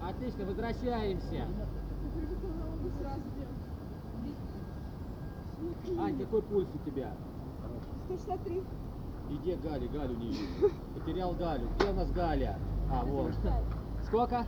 Отлично, 0.00 0.44
возвращаемся. 0.44 1.46
Ань, 6.00 6.18
какой 6.18 6.42
пульс 6.42 6.68
у 6.74 6.90
тебя? 6.90 7.12
163. 8.06 8.62
Иди 9.30 9.54
Галя, 9.56 9.88
Галю 9.88 10.16
не 10.16 10.28
вижу. 10.28 10.72
Потерял 10.94 11.32
Галю. 11.34 11.68
Где 11.78 11.90
у 11.90 11.94
нас 11.94 12.10
Галя? 12.12 12.58
А, 12.90 13.04
вот. 13.04 13.32
Сколько? 14.04 14.46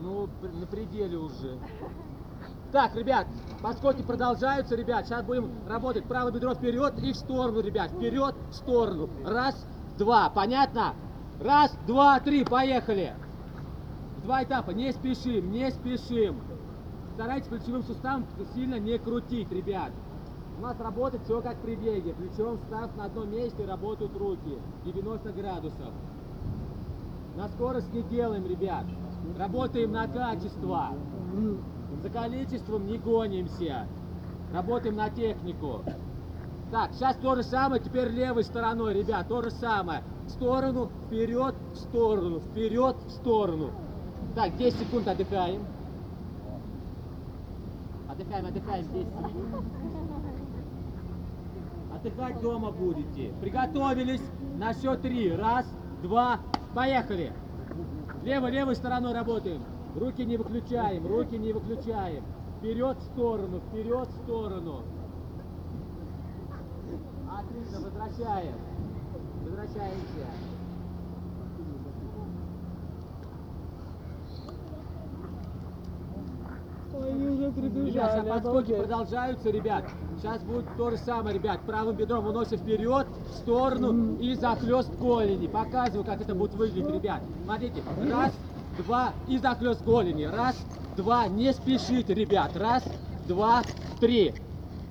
Ну, 0.00 0.28
пр- 0.40 0.52
на 0.52 0.66
пределе 0.66 1.18
уже. 1.18 1.58
Так, 2.72 2.94
ребят, 2.96 3.26
подскоки 3.62 4.02
продолжаются, 4.02 4.74
ребят. 4.74 5.06
Сейчас 5.06 5.22
будем 5.24 5.50
работать 5.68 6.04
правое 6.06 6.32
бедро 6.32 6.54
вперед 6.54 6.98
и 6.98 7.12
в 7.12 7.16
сторону, 7.16 7.60
ребят. 7.60 7.90
Вперед, 7.90 8.34
в 8.50 8.54
сторону. 8.54 9.08
Раз, 9.24 9.54
два. 9.98 10.30
Понятно? 10.30 10.94
Раз, 11.40 11.76
два, 11.86 12.18
три. 12.20 12.44
Поехали. 12.44 13.14
Два 14.24 14.42
этапа. 14.42 14.70
Не 14.70 14.92
спешим, 14.92 15.52
не 15.52 15.70
спешим. 15.70 16.40
Старайтесь 17.14 17.46
плечевым 17.48 17.84
суставом 17.84 18.26
сильно 18.54 18.78
не 18.80 18.98
крутить, 18.98 19.50
ребят. 19.52 19.92
У 20.58 20.62
нас 20.62 20.78
работает 20.80 21.22
все 21.24 21.40
как 21.40 21.56
при 21.58 21.76
беге. 21.76 22.12
Плечевым 22.12 22.58
сустав 22.58 22.96
на 22.96 23.04
одном 23.04 23.30
месте 23.30 23.64
работают 23.64 24.16
руки. 24.16 24.58
90 24.84 25.32
градусов. 25.32 25.92
На 27.36 27.48
скорость 27.48 27.92
не 27.92 28.02
делаем, 28.02 28.46
ребят. 28.46 28.84
Работаем 29.38 29.92
на 29.92 30.08
качество. 30.08 30.90
За 32.02 32.10
количеством 32.10 32.86
не 32.86 32.98
гонимся. 32.98 33.86
Работаем 34.52 34.96
на 34.96 35.08
технику. 35.10 35.82
Так, 36.72 36.92
сейчас 36.94 37.16
то 37.16 37.36
же 37.36 37.44
самое, 37.44 37.80
теперь 37.80 38.08
левой 38.08 38.42
стороной, 38.42 38.94
ребят, 38.94 39.28
то 39.28 39.42
же 39.42 39.50
самое. 39.52 40.02
В 40.26 40.30
сторону, 40.30 40.90
вперед, 41.06 41.54
в 41.72 41.76
сторону, 41.76 42.40
вперед, 42.40 42.96
в 43.06 43.10
сторону. 43.10 43.70
Так, 44.34 44.56
10 44.56 44.80
секунд 44.80 45.06
отдыхаем. 45.06 45.64
Отдыхаем, 48.14 48.46
отдыхаем 48.46 48.84
10 48.92 49.08
секунд. 49.08 49.64
Отдыхать 51.92 52.40
дома 52.40 52.70
будете. 52.70 53.32
Приготовились 53.40 54.22
на 54.56 54.72
счет 54.72 55.02
три. 55.02 55.34
Раз, 55.34 55.66
два, 56.00 56.38
поехали. 56.76 57.32
Левой, 58.22 58.52
левой 58.52 58.76
стороной 58.76 59.14
работаем. 59.14 59.64
Руки 59.96 60.24
не 60.24 60.36
выключаем, 60.36 61.04
руки 61.08 61.36
не 61.36 61.52
выключаем. 61.52 62.22
Вперед, 62.58 62.98
в 62.98 63.02
сторону, 63.02 63.60
вперед, 63.68 64.06
в 64.06 64.22
сторону. 64.22 64.82
Отлично, 67.28 67.80
возвращаем. 67.80 68.54
Возвращаемся. 69.42 70.26
Ой, 70.36 71.64
они 71.64 71.72
уже 76.64 76.83
Ребят, 76.94 78.12
сейчас 78.12 78.26
подскоки 78.26 78.72
продолжаются, 78.76 79.50
ребят. 79.50 79.84
Сейчас 80.18 80.42
будет 80.42 80.64
то 80.76 80.90
же 80.90 80.96
самое, 80.98 81.34
ребят. 81.34 81.60
Правым 81.66 81.96
бедром 81.96 82.24
выносим 82.24 82.58
вперед, 82.58 83.06
в 83.30 83.34
сторону 83.34 84.16
и 84.16 84.34
захлест 84.34 84.90
голени. 84.98 85.46
Показываю, 85.46 86.04
как 86.04 86.20
это 86.20 86.34
будет 86.34 86.54
выглядеть, 86.54 86.90
ребят. 86.92 87.20
Смотрите. 87.44 87.82
Раз, 88.10 88.32
два 88.78 89.12
и 89.28 89.38
захлест 89.38 89.84
голени. 89.84 90.24
Раз, 90.24 90.56
два. 90.96 91.26
Не 91.26 91.52
спешите, 91.52 92.14
ребят. 92.14 92.56
Раз, 92.56 92.84
два, 93.26 93.62
три. 94.00 94.34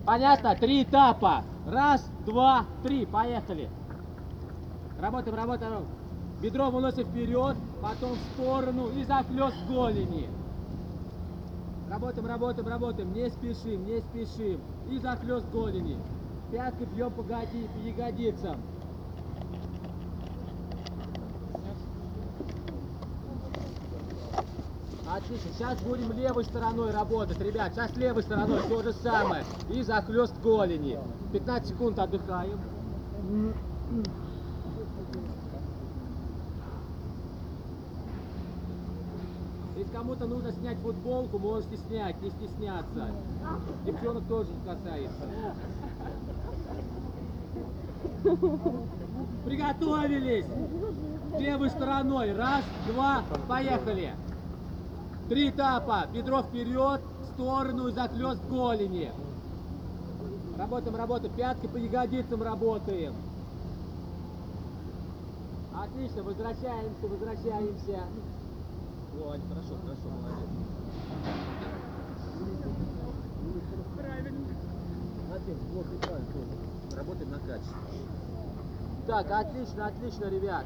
Понятно? 0.05 0.55
Три 0.55 0.83
этапа. 0.83 1.43
Раз, 1.65 2.05
два, 2.25 2.65
три. 2.83 3.05
Поехали. 3.05 3.69
Работаем, 5.00 5.36
работаем. 5.36 5.86
Бедро 6.41 6.69
выносим 6.69 7.05
вперед, 7.05 7.55
потом 7.81 8.12
в 8.13 8.33
сторону 8.33 8.89
и 8.89 9.05
захлест 9.05 9.55
голени. 9.69 10.27
Работаем, 11.93 12.25
работаем, 12.25 12.67
работаем. 12.67 13.13
Не 13.13 13.29
спешим, 13.29 13.85
не 13.85 14.01
спешим. 14.01 14.59
И 14.89 14.97
захлест 14.97 15.45
голени. 15.51 16.00
Пяткой 16.51 16.88
бьем 16.88 17.12
по 17.12 17.21
ягодицам. 17.21 18.57
Отлично. 25.07 25.51
Сейчас 25.55 25.79
будем 25.83 26.12
левой 26.13 26.43
стороной 26.45 26.89
работать, 26.89 27.39
ребят. 27.39 27.75
Сейчас 27.75 27.95
левой 27.95 28.23
стороной 28.23 28.62
то 28.67 28.81
же 28.81 28.91
самое. 28.93 29.43
И 29.69 29.83
захлест 29.83 30.33
голени. 30.41 30.97
15 31.31 31.69
секунд 31.69 32.00
отдыхаем. 32.00 32.57
Если 39.75 39.92
кому-то 40.03 40.27
нужно 40.27 40.51
снять 40.51 40.77
футболку, 40.79 41.39
можете 41.39 41.77
снять, 41.88 42.22
не 42.22 42.29
стесняться. 42.29 43.07
Девчонок 43.86 44.25
тоже 44.27 44.50
касается. 44.65 45.29
Приготовились! 49.45 50.45
Левой 51.39 51.69
стороной. 51.69 52.33
Раз, 52.33 52.65
два, 52.88 53.24
поехали. 53.48 54.13
Три 55.29 55.50
этапа. 55.50 56.05
Бедро 56.13 56.43
вперед, 56.43 57.00
в 57.22 57.25
сторону 57.33 57.88
и 57.88 57.93
захлест 57.93 58.41
голени. 58.50 59.10
Работаем, 60.57 60.98
работаем. 60.98 61.34
Пяткой 61.34 61.69
по 61.69 61.78
ягодицам 61.78 62.43
работаем. 62.43 63.13
Отлично, 65.73 66.23
возвращаемся, 66.23 67.08
возвращаемся. 67.08 68.04
Ой, 69.21 69.39
хорошо, 69.47 69.76
хорошо, 69.84 70.10
молодец. 70.10 70.49
Правильно. 73.95 74.47
Один, 75.34 75.58
вот 75.73 75.86
тоже. 76.02 76.97
Работаем 76.97 77.32
на 77.32 77.39
качестве. 77.39 77.78
Так, 79.08 79.32
отлично, 79.32 79.86
отлично, 79.88 80.26
ребят. 80.26 80.65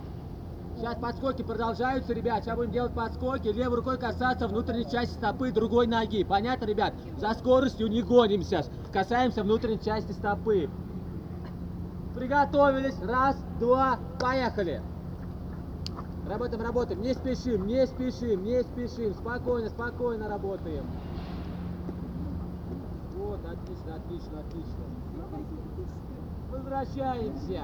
Сейчас 0.78 0.96
подскоки 0.96 1.42
продолжаются, 1.42 2.14
ребят. 2.14 2.44
Сейчас 2.44 2.56
будем 2.56 2.72
делать 2.72 2.94
подскоки. 2.94 3.48
Левой 3.48 3.78
рукой 3.78 3.98
касаться 3.98 4.48
внутренней 4.48 4.90
части 4.90 5.14
стопы 5.14 5.52
другой 5.52 5.88
ноги. 5.88 6.24
Понятно, 6.24 6.66
ребят? 6.66 6.94
За 7.18 7.34
скоростью 7.34 7.88
не 7.88 8.02
гонимся. 8.02 8.64
Касаемся 8.94 9.44
внутренней 9.44 9.82
части 9.84 10.12
стопы. 10.12 10.70
Приготовились. 12.16 13.00
Раз, 13.02 13.38
два, 13.60 14.00
поехали. 14.20 14.82
Работаем, 16.28 16.62
работаем. 16.62 17.02
Не 17.02 17.14
спешим, 17.14 17.68
не 17.68 17.88
спешим, 17.88 18.44
не 18.44 18.62
спешим. 18.62 19.14
Спокойно, 19.14 19.70
спокойно 19.70 20.28
работаем. 20.28 20.84
Вот, 23.16 23.40
отлично, 23.46 23.96
отлично, 23.96 24.40
отлично. 24.42 24.84
Возвращаемся. 26.52 27.62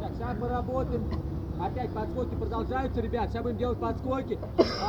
Так, 0.00 0.12
сейчас 0.12 0.36
поработаем. 0.38 1.04
Опять 1.58 1.90
подскоки 1.94 2.34
продолжаются, 2.34 3.00
ребят. 3.00 3.30
Сейчас 3.30 3.42
будем 3.42 3.56
делать 3.56 3.78
подскоки. 3.78 4.38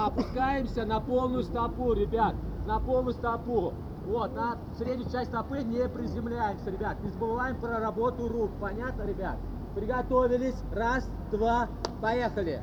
Опускаемся 0.05 0.85
на 0.85 0.99
полную 0.99 1.43
стопу, 1.43 1.93
ребят. 1.93 2.35
На 2.65 2.79
полную 2.79 3.13
стопу. 3.13 3.73
Вот, 4.05 4.35
на 4.35 4.57
среднюю 4.77 5.09
часть 5.09 5.31
стопы 5.31 5.63
не 5.63 5.89
приземляемся, 5.89 6.69
ребят. 6.69 7.01
Не 7.01 7.09
забываем 7.09 7.59
про 7.59 7.79
работу 7.79 8.27
рук. 8.27 8.51
Понятно, 8.61 9.01
ребят? 9.03 9.37
Приготовились. 9.73 10.55
Раз, 10.71 11.09
два, 11.31 11.67
поехали. 12.01 12.61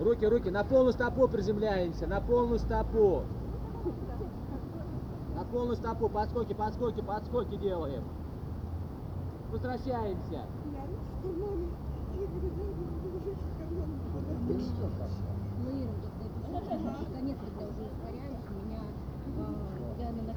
Руки, 0.00 0.26
руки. 0.26 0.50
На 0.50 0.64
полную 0.64 0.92
стопу 0.92 1.28
приземляемся. 1.28 2.08
На 2.08 2.20
полную 2.20 2.58
стопу. 2.58 3.22
На 5.36 5.44
полную 5.44 5.76
стопу. 5.76 6.08
Подскоки, 6.08 6.52
подскоки, 6.52 7.00
подскоки 7.00 7.56
делаем. 7.56 8.02
Возвращаемся. 9.52 10.42
Ну, 16.50 16.58
Ира, 16.58 16.94
конец, 17.12 17.36
когда 17.38 17.66
уже 17.66 17.82
ускоряюсь, 17.82 18.44
у 18.48 18.66
меня 18.66 18.82
а, 19.36 19.68
я 19.98 20.10
на 20.10 20.22
ночном 20.22 20.26
плеере. 20.26 20.27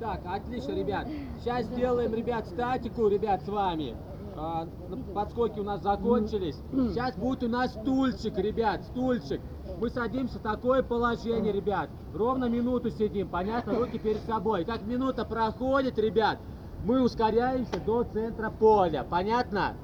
Так, 0.00 0.20
отлично, 0.26 0.72
ребят. 0.72 1.08
Сейчас 1.40 1.66
сделаем, 1.66 2.14
ребят, 2.14 2.46
статику, 2.46 3.08
ребят, 3.08 3.42
с 3.42 3.48
вами. 3.48 3.96
А, 4.38 4.66
ну, 4.90 4.98
подскоки 5.14 5.58
у 5.58 5.64
нас 5.64 5.82
закончились. 5.82 6.56
Сейчас 6.70 7.16
будет 7.16 7.42
у 7.44 7.48
нас 7.48 7.72
стульчик, 7.72 8.36
ребят, 8.36 8.82
стульчик. 8.84 9.40
Мы 9.80 9.88
садимся 9.88 10.38
в 10.38 10.42
такое 10.42 10.82
положение, 10.82 11.52
ребят. 11.52 11.88
Ровно 12.14 12.46
минуту 12.46 12.90
сидим, 12.90 13.28
понятно? 13.28 13.78
Руки 13.78 13.98
перед 13.98 14.22
собой. 14.22 14.64
Как 14.64 14.82
минута 14.82 15.24
проходит, 15.24 15.98
ребят, 15.98 16.38
мы 16.84 17.02
ускоряемся 17.02 17.80
до 17.80 18.04
центра 18.04 18.50
поля. 18.50 19.06
Понятно? 19.08 19.74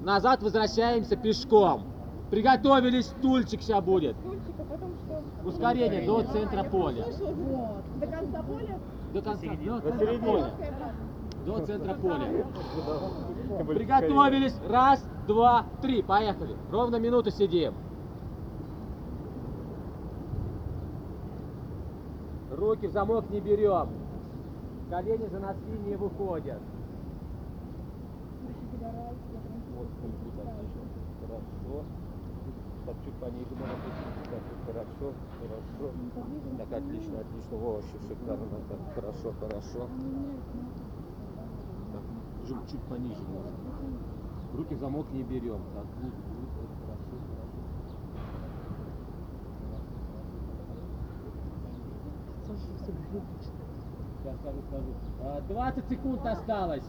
Назад 0.00 0.42
возвращаемся 0.42 1.16
пешком. 1.16 1.84
Приготовились, 2.30 3.06
стульчик 3.06 3.60
сейчас 3.60 3.84
будет. 3.84 4.16
Стульчик, 4.16 4.54
а 4.58 4.64
потом? 4.64 4.89
Ускорение 5.44 6.06
до 6.06 6.22
центра 6.22 6.64
поля. 6.64 7.04
До 8.00 8.06
конца 8.06 8.42
поля? 8.42 8.78
До 9.12 9.22
конца, 9.22 9.46
до 9.64 9.80
центра 9.80 10.18
поля. 10.18 10.50
До 11.46 11.66
центра 11.66 11.94
поля. 11.94 12.46
Приготовились. 13.66 14.58
Раз, 14.68 15.04
два, 15.26 15.64
три. 15.80 16.02
Поехали. 16.02 16.56
Ровно 16.70 16.96
минуту 16.96 17.30
сидим. 17.30 17.74
Руки 22.50 22.86
в 22.86 22.92
замок 22.92 23.30
не 23.30 23.40
берем. 23.40 23.88
Колени 24.90 25.26
за 25.28 25.38
носки 25.38 25.70
не 25.86 25.96
выходят. 25.96 26.60
Вот. 28.80 29.88
Надо 33.20 33.32
быть. 33.32 33.50
Так, 34.30 34.42
хорошо, 34.66 35.12
хорошо. 35.40 35.92
Так, 36.58 36.72
отлично, 36.72 37.20
отлично. 37.20 37.56
Во, 37.56 37.72
вообще 37.72 37.98
шикарно. 38.08 38.46
Так, 38.68 38.94
хорошо, 38.94 39.34
хорошо. 39.40 39.88
Так, 41.92 42.02
чуть, 42.48 42.70
чуть 42.70 42.82
пониже 42.82 43.22
можно. 43.22 43.56
Руки 44.54 44.74
замок 44.76 45.06
не 45.12 45.22
берем. 45.22 45.60
Так. 45.74 45.86
Сейчас 54.22 54.36
скажу, 54.40 54.60
скажу. 54.68 54.94
А, 55.22 55.40
20 55.48 55.88
секунд 55.88 56.26
осталось. 56.26 56.84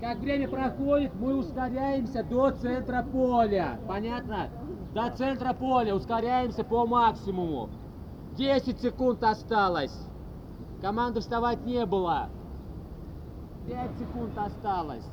Как 0.00 0.18
время 0.18 0.48
проходит, 0.48 1.12
мы 1.14 1.36
ускоряемся 1.36 2.22
до 2.22 2.50
центра 2.52 3.02
поля. 3.02 3.78
Понятно? 3.86 4.48
До 4.94 5.10
центра 5.16 5.52
поля. 5.52 5.94
Ускоряемся 5.94 6.64
по 6.64 6.86
максимуму. 6.86 7.68
10 8.36 8.80
секунд 8.80 9.22
осталось. 9.22 9.96
Команды 10.80 11.20
вставать 11.20 11.64
не 11.66 11.84
было. 11.86 12.28
5 13.66 13.98
секунд 13.98 14.38
осталось. 14.38 15.04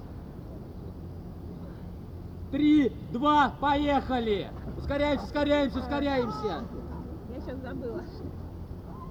Три, 2.52 2.90
два, 3.12 3.54
поехали! 3.60 4.50
Ускоряемся, 4.78 5.26
ускоряемся, 5.26 5.80
ускоряемся! 5.80 6.64
Я 7.34 7.42
сейчас 7.42 7.60
забыла. 7.60 8.02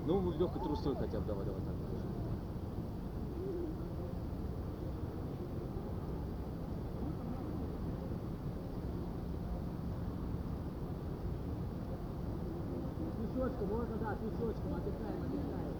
Ну, 0.06 0.30
легкой 0.32 0.62
трусой 0.62 0.94
хотя 0.96 1.18
бы, 1.20 1.26
давай, 1.26 1.44
давай, 1.44 1.60
так. 1.60 1.83
Можно, 13.62 13.96
да, 14.00 14.16
песочком, 14.16 14.74
отдыхаем, 14.74 15.22
отдыхаем. 15.22 15.74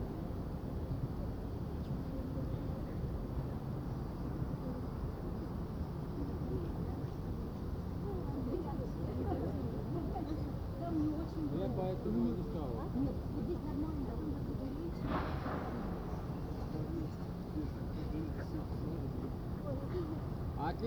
Ну, 11.53 11.59
я 11.59 11.69
поэтому 11.77 12.19
и 12.19 12.31
не 12.31 12.43
стал. 12.51 12.71
Нет, 12.95 13.15
вот 13.35 13.45
здесь 13.45 13.63
нормально, 13.65 14.07
там 14.07 14.19
говорить. 14.21 14.35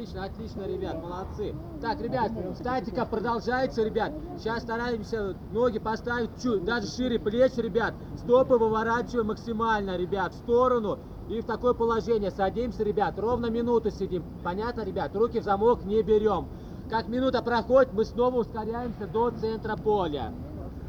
Отлично, 0.07 0.23
отлично, 0.23 0.61
ребят, 0.61 1.03
молодцы. 1.03 1.53
Так, 1.81 1.99
ребят, 1.99 2.31
статика 2.55 3.05
продолжается, 3.05 3.83
ребят. 3.83 4.13
Сейчас 4.37 4.63
стараемся 4.63 5.35
ноги 5.51 5.79
поставить 5.79 6.29
чуть, 6.41 6.63
даже 6.63 6.87
шире 6.87 7.19
плеч, 7.19 7.57
ребят. 7.57 7.93
Стопы 8.15 8.55
выворачиваем 8.55 9.27
максимально, 9.27 9.97
ребят, 9.97 10.33
в 10.33 10.37
сторону. 10.37 10.99
И 11.27 11.41
в 11.41 11.45
такое 11.45 11.73
положение 11.73 12.31
садимся, 12.31 12.83
ребят. 12.83 13.19
Ровно 13.19 13.47
минуту 13.47 13.91
сидим. 13.91 14.23
Понятно, 14.45 14.85
ребят? 14.85 15.13
Руки 15.13 15.41
в 15.41 15.43
замок 15.43 15.83
не 15.83 16.01
берем. 16.03 16.47
Как 16.89 17.09
минута 17.09 17.41
проходит, 17.41 17.91
мы 17.91 18.05
снова 18.05 18.37
ускоряемся 18.37 19.07
до 19.07 19.31
центра 19.31 19.75
поля. 19.75 20.33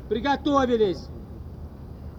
Приготовились. 0.08 1.08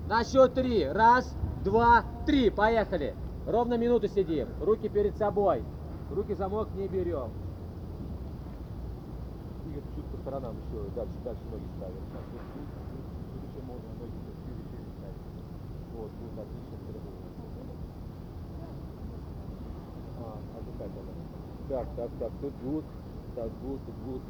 На 0.10 0.26
счет 0.26 0.54
три. 0.54 0.86
Раз, 0.86 1.34
два, 1.64 2.04
три. 2.26 2.50
Поехали. 2.50 3.16
Ровно 3.48 3.78
минуту 3.78 4.10
сидим. 4.10 4.50
Руки 4.60 4.90
перед 4.90 5.16
собой. 5.16 5.64
Руки 6.12 6.34
замок 6.34 6.70
не 6.76 6.88
берем. 6.88 7.30
Игорь, 9.68 9.84
чуть 9.96 10.06
по 10.06 10.18
сторонам 10.18 10.56
еще. 10.58 10.90
Дальше, 10.96 11.14
дальше 11.24 11.44
ноги 11.52 11.68
ставим. 11.78 12.02
Так, 12.12 12.24
вот 12.34 12.42
еще 13.46 13.62
можно 13.66 13.90
ноги 14.00 14.18
шире, 14.42 14.64
шире 14.72 14.86
ставить. 14.98 15.46
Вот, 15.94 16.10
тут 16.20 16.32
отлично 16.34 16.78
переход. 16.88 17.14
А, 20.20 20.38
а 20.56 20.60
тут 20.66 20.76
как 20.80 20.88
она? 20.88 21.14
Так, 21.70 21.88
так, 21.96 22.10
так, 22.20 22.32
тут 22.42 22.54
good, 22.64 22.86
так, 23.36 23.52
good, 23.62 23.80
тут 23.86 23.96
good. 24.06 24.22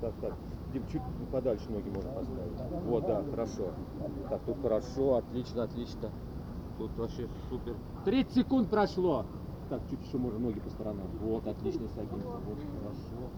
Так, 0.00 0.12
так, 0.22 0.34
Дим, 0.72 0.82
чуть 0.90 1.02
подальше 1.30 1.70
ноги 1.70 1.90
можно 1.90 2.10
поставить. 2.12 2.84
Вот, 2.86 3.06
да, 3.06 3.22
хорошо. 3.30 3.72
Так, 4.30 4.40
тут 4.46 4.56
хорошо, 4.62 5.16
отлично, 5.16 5.64
отлично. 5.64 6.10
Тут 6.78 6.96
вообще 6.96 7.28
супер. 7.50 7.74
30 8.04 8.32
секунд 8.32 8.70
прошло. 8.70 9.26
Так, 9.68 9.80
чуть 9.90 10.00
еще 10.06 10.16
можно 10.18 10.38
ноги 10.38 10.60
по 10.60 10.70
сторонам. 10.70 11.08
Вот, 11.20 11.44
отлично 11.44 11.88
садимся. 11.88 12.28
Вот, 12.28 12.58
хорошо. 12.78 13.30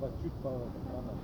Давай, 0.00 0.10
чуть 0.12 0.22
чуть 0.22 0.32
по 0.32 0.48
сторонам. 0.48 1.18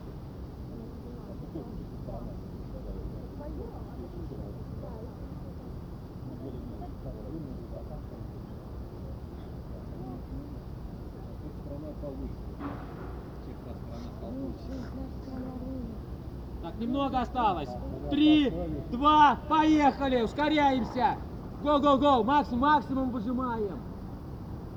Так, 16.62 16.78
немного 16.78 17.20
осталось. 17.20 17.70
Три, 18.10 18.52
два, 18.90 19.38
поехали, 19.48 20.22
ускоряемся. 20.22 21.16
Го-го-го, 21.64 22.22
максимум, 22.24 22.60
максимум 22.60 23.10
выжимаем. 23.10 23.78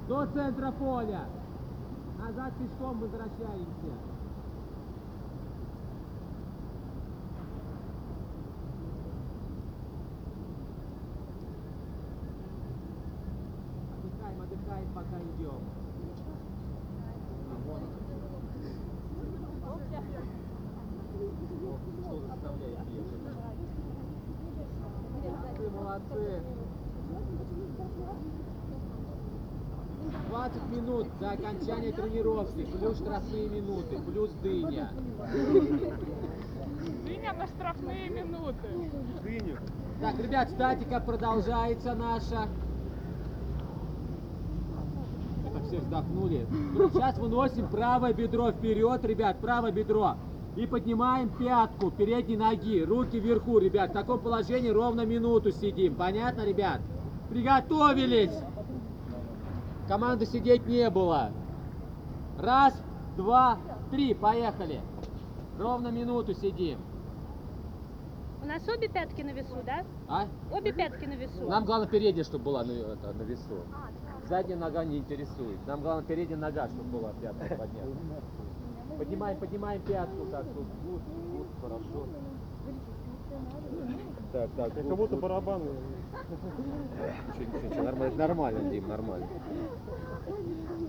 До 0.08 0.26
центра 0.28 0.71
поля. 0.71 1.26
Назад 2.17 2.54
пешком 2.54 2.97
возвращаемся. 3.00 3.91
Отдыхаем, 13.91 14.41
отдыхаем, 14.41 14.88
пока 14.95 15.17
идем. 15.19 15.60
А, 17.52 17.56
вон 17.67 17.82
он. 17.84 17.89
Что 22.00 22.12
заставляет 22.28 22.89
ехать? 22.91 23.28
Вы 25.58 25.69
молодцы. 25.71 26.43
20 30.47 30.69
минут 30.71 31.07
до 31.19 31.31
окончания 31.31 31.91
тренировки, 31.91 32.65
плюс 32.65 32.97
штрафные 32.97 33.49
минуты, 33.49 33.97
плюс 34.05 34.29
дыня. 34.41 34.91
Дыня 37.05 37.33
на 37.33 37.47
штрафные 37.47 38.10
минуты. 38.10 38.91
Так, 39.99 40.19
ребят, 40.19 40.49
статика 40.49 41.01
продолжается 41.01 41.95
наша. 41.95 42.47
Это 45.47 45.65
все 45.65 45.79
вздохнули. 45.79 46.47
Сейчас 46.93 47.17
выносим 47.17 47.67
правое 47.67 48.13
бедро 48.13 48.51
вперед, 48.51 49.03
ребят, 49.03 49.39
правое 49.39 49.71
бедро. 49.71 50.15
И 50.55 50.65
поднимаем 50.65 51.29
пятку 51.29 51.91
передней 51.91 52.38
ноги, 52.38 52.83
руки 52.83 53.19
вверху, 53.19 53.60
ребят. 53.60 53.89
В 53.89 53.93
таком 53.93 54.19
положении 54.19 54.69
ровно 54.69 55.05
минуту 55.05 55.51
сидим. 55.51 55.95
Понятно, 55.95 56.45
ребят? 56.45 56.79
Приготовились! 57.29 58.31
Команды 59.88 60.26
сидеть 60.26 60.65
не 60.67 60.89
было. 60.89 61.32
Раз, 62.38 62.73
два, 63.15 63.58
три, 63.89 64.13
поехали. 64.13 64.82
Ровно 65.58 65.88
минуту 65.88 66.34
сидим. 66.34 66.80
У 68.43 68.45
нас 68.45 68.67
обе 68.67 68.88
пятки 68.88 69.21
на 69.21 69.32
весу, 69.32 69.58
да? 69.65 69.84
А? 70.08 70.28
Обе 70.52 70.71
пятки 70.71 71.06
на 71.06 71.13
весу. 71.13 71.50
Нам 71.50 71.65
главное 71.65 71.88
передняя, 71.88 72.23
чтобы 72.23 72.45
была 72.45 72.63
на, 72.63 72.71
это, 72.71 73.13
на 73.13 73.23
весу. 73.23 73.63
Задняя 74.28 74.58
нога 74.58 74.84
не 74.84 74.97
интересует. 74.97 75.58
Нам 75.65 75.82
главное 75.82 76.06
передняя 76.06 76.38
нога, 76.38 76.67
чтобы 76.67 77.00
была 77.00 77.13
пятка 77.13 77.56
поднята. 77.56 77.91
Поднимаем, 78.97 79.39
поднимаем 79.39 79.82
пятку. 79.82 80.26
Так, 80.32 80.43
тут 80.54 80.65
good, 80.84 81.01
good, 81.32 81.47
хорошо. 81.62 82.08
Так, 84.34 84.50
так, 84.56 84.73
Как 84.73 84.97
будто 84.97 85.15
good. 85.15 85.21
Ничего, 86.30 87.45
ничего, 87.45 87.69
ничего, 87.69 87.84
нормально, 87.84 88.15
нормально, 88.17 88.69
Дим, 88.69 88.88
нормально. 88.88 89.27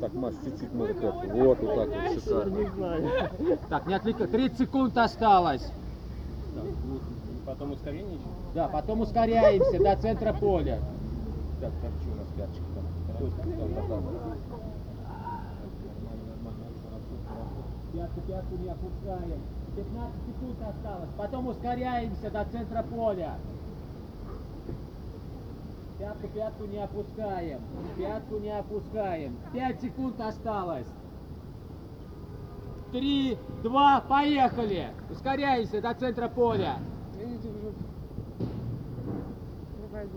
Так, 0.01 0.13
Маш, 0.15 0.35
чуть-чуть 0.45 0.73
можно 0.73 0.95
пятку. 0.95 1.27
Вот, 1.29 1.59
вот 1.61 1.75
так 1.75 1.89
вот, 1.89 2.23
шикарно. 2.23 3.61
Так, 3.69 3.87
не 3.87 3.95
отвлекай, 3.95 4.27
30 4.27 4.59
секунд 4.59 4.99
осталось. 4.99 5.73
Потом 7.47 7.73
ускорение 7.73 8.15
еще? 8.15 8.25
Да, 8.55 8.69
потом 8.69 9.01
ускоряемся 9.01 9.79
до 9.79 9.97
центра 9.97 10.33
поля. 10.33 10.81
Так, 11.61 11.73
так, 11.83 11.91
что 12.01 12.13
у 12.13 12.17
нас 12.17 12.29
там, 13.89 13.89
там. 13.89 14.05
Пятку, 17.93 18.21
пятку 18.21 18.57
не 18.57 18.69
опускаем. 18.69 19.41
15 19.77 20.15
секунд 20.27 20.57
осталось. 20.63 21.11
Потом 21.17 21.49
ускоряемся 21.49 22.31
до 22.31 22.45
центра 22.45 22.83
поля. 22.83 23.35
Пятку, 25.99 26.29
пятку 26.29 26.65
не 26.67 26.79
опускаем. 26.79 27.61
Пятку 27.97 28.39
не 28.39 28.57
опускаем. 28.57 29.37
Пять 29.53 29.81
секунд 29.81 30.21
осталось. 30.21 30.87
Три, 32.93 33.37
два, 33.65 34.01
поехали. 34.01 34.93
Ускоряйся 35.11 35.83
до 35.83 35.93
центра 35.95 36.29
поля. 36.29 36.79
Давай. 39.91 40.09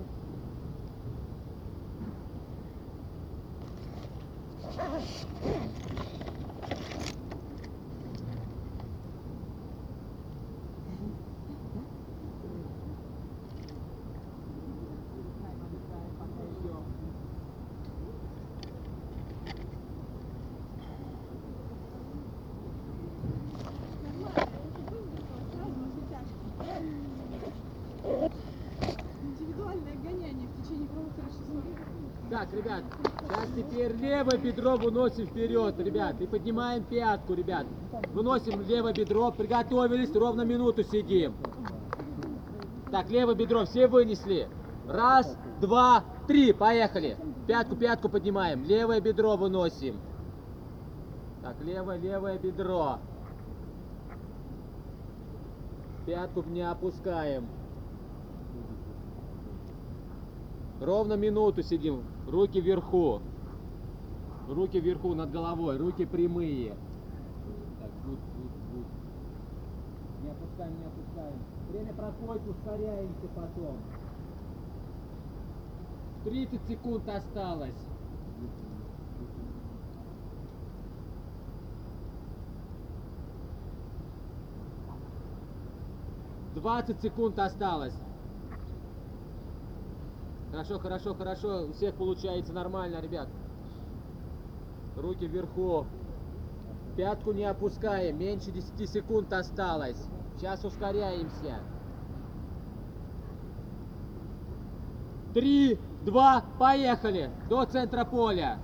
Ребят, 32.54 32.84
сейчас 33.04 33.48
теперь 33.56 33.96
левое 33.98 34.38
бедро 34.38 34.78
выносим 34.78 35.28
вперед, 35.28 35.80
ребят, 35.80 36.20
и 36.22 36.28
поднимаем 36.28 36.84
пятку, 36.84 37.34
ребят. 37.34 37.66
Выносим 38.14 38.62
левое 38.62 38.94
бедро, 38.94 39.32
приготовились, 39.32 40.14
ровно 40.16 40.42
минуту 40.42 40.84
сидим. 40.84 41.36
Так, 42.92 43.10
левое 43.10 43.36
бедро 43.36 43.66
все 43.66 43.88
вынесли. 43.88 44.50
Раз, 44.88 45.38
два, 45.62 46.04
три, 46.28 46.52
поехали. 46.52 47.18
Пятку, 47.48 47.76
пятку 47.76 48.10
поднимаем, 48.10 48.64
левое 48.64 49.00
бедро 49.00 49.38
выносим. 49.38 50.00
Так, 51.42 51.56
левое, 51.62 51.98
левое 51.98 52.38
бедро. 52.38 53.00
Пятку 56.06 56.44
не 56.44 56.62
опускаем. 56.62 57.48
Ровно 60.82 61.14
минуту 61.14 61.62
сидим. 61.62 62.04
Руки 62.28 62.60
вверху. 62.60 63.22
Руки 64.50 64.80
вверху 64.80 65.14
над 65.14 65.32
головой. 65.32 65.78
Руки 65.78 66.06
прямые. 66.06 66.76
Так, 67.80 67.92
good, 68.04 68.20
good, 68.36 68.52
good. 68.74 68.86
Не 70.24 70.32
опускаем, 70.32 70.80
не 70.80 70.86
опускаем. 70.86 71.40
Время 71.70 71.94
проходит, 71.94 72.42
ускоряемся 72.48 73.28
потом. 73.36 73.78
30 76.24 76.68
секунд 76.68 77.08
осталось. 77.08 77.88
Двадцать 86.56 87.02
секунд 87.02 87.38
осталось. 87.38 87.94
Хорошо, 90.52 90.80
хорошо, 90.80 91.14
хорошо. 91.16 91.68
У 91.68 91.72
всех 91.72 91.96
получается 91.96 92.52
нормально, 92.52 93.00
ребят. 93.02 93.30
Руки 94.98 95.26
вверху. 95.26 95.86
Пятку 96.98 97.32
не 97.32 97.46
опускаем. 97.46 98.20
Меньше 98.20 98.52
10 98.52 98.90
секунд 98.90 99.32
осталось. 99.32 100.06
Сейчас 100.36 100.64
ускоряемся. 100.66 101.60
Три, 105.34 105.80
два, 106.04 106.44
поехали. 106.60 107.30
До 107.48 107.64
центра 107.66 108.04
поля. 108.04 108.60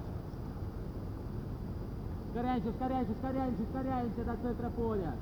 Ускоряемся, 2.28 2.69
ускоряемся, 2.69 3.12
ускоряемся, 3.13 3.63
ускоряемся 3.63 4.23
до 4.26 4.38
центра 4.41 4.69
поля. 4.71 5.15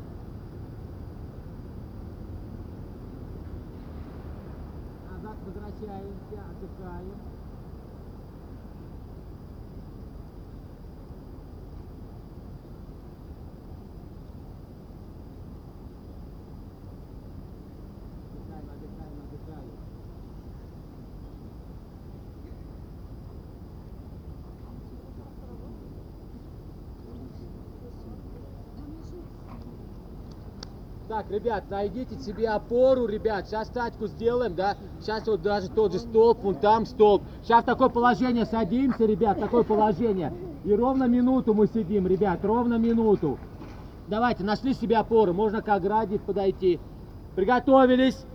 Назад 5.46 5.64
возвращаемся, 5.64 6.40
отдыхаем. 6.50 7.14
Отдыхаем, 18.34 18.70
отдыхаем, 18.74 19.18
отдыхаем. 19.22 19.72
Так, 31.16 31.32
ребят, 31.32 31.64
найдите 31.70 32.14
себе 32.20 32.50
опору, 32.50 33.06
ребят. 33.06 33.48
Сейчас 33.48 33.70
тачку 33.70 34.08
сделаем, 34.08 34.54
да. 34.54 34.76
Сейчас 35.00 35.26
вот 35.28 35.42
даже 35.42 35.70
тот 35.70 35.94
же 35.94 36.00
столб, 36.00 36.44
вон 36.44 36.56
там 36.56 36.86
столб. 36.86 37.24
Сейчас 37.42 37.64
в 37.64 37.66
такое 37.66 37.88
положение 37.88 38.46
садимся, 38.46 39.06
ребят, 39.06 39.40
такое 39.40 39.64
положение. 39.64 40.34
И 40.66 40.74
ровно 40.74 41.06
минуту 41.06 41.54
мы 41.54 41.68
сидим, 41.68 42.06
ребят, 42.06 42.44
ровно 42.44 42.78
минуту. 42.78 43.38
Давайте, 44.10 44.44
нашли 44.44 44.74
себе 44.74 44.98
опору, 44.98 45.32
можно 45.32 45.62
к 45.62 45.70
ограде 45.70 46.20
подойти. 46.20 46.82
Приготовились. 47.38 48.26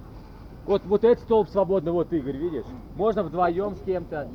Вот, 0.64 0.80
вот 0.86 1.04
этот 1.04 1.22
столб 1.24 1.50
свободный, 1.50 1.92
вот 1.92 2.10
Игорь, 2.14 2.38
видишь? 2.38 2.64
Можно 2.96 3.24
вдвоем 3.24 3.76
с 3.76 3.80
кем-то. 3.82 4.26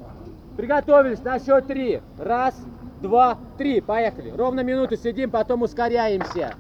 Приготовились 0.56 1.24
на 1.24 1.40
счет 1.40 1.66
три. 1.66 2.00
Раз, 2.20 2.56
два, 3.02 3.40
три. 3.58 3.82
Поехали. 3.82 4.30
Ровно 4.30 4.60
минуту 4.60 4.98
сидим, 4.98 5.32
потом 5.32 5.64
ускоряемся. 5.64 6.54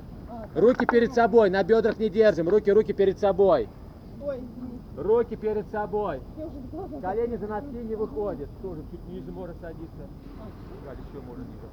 Руки 0.55 0.85
перед 0.85 1.13
собой, 1.13 1.49
на 1.49 1.63
бедрах 1.63 1.99
не 1.99 2.09
держим. 2.09 2.47
Руки, 2.47 2.71
руки 2.71 2.93
перед 2.93 3.19
собой. 3.19 3.67
Руки 4.95 5.35
перед 5.35 5.69
собой. 5.69 6.21
Колени 7.01 7.35
за 7.35 7.47
носки 7.47 7.75
не 7.75 7.95
выходят. 7.95 8.49
Тоже 8.61 8.81
чуть 8.89 9.05
ниже 9.09 9.31
можно 9.33 9.53
садиться. 9.55 10.07
Галь, 10.85 10.95
еще 10.95 11.19
можно 11.27 11.43
ниже. 11.43 11.67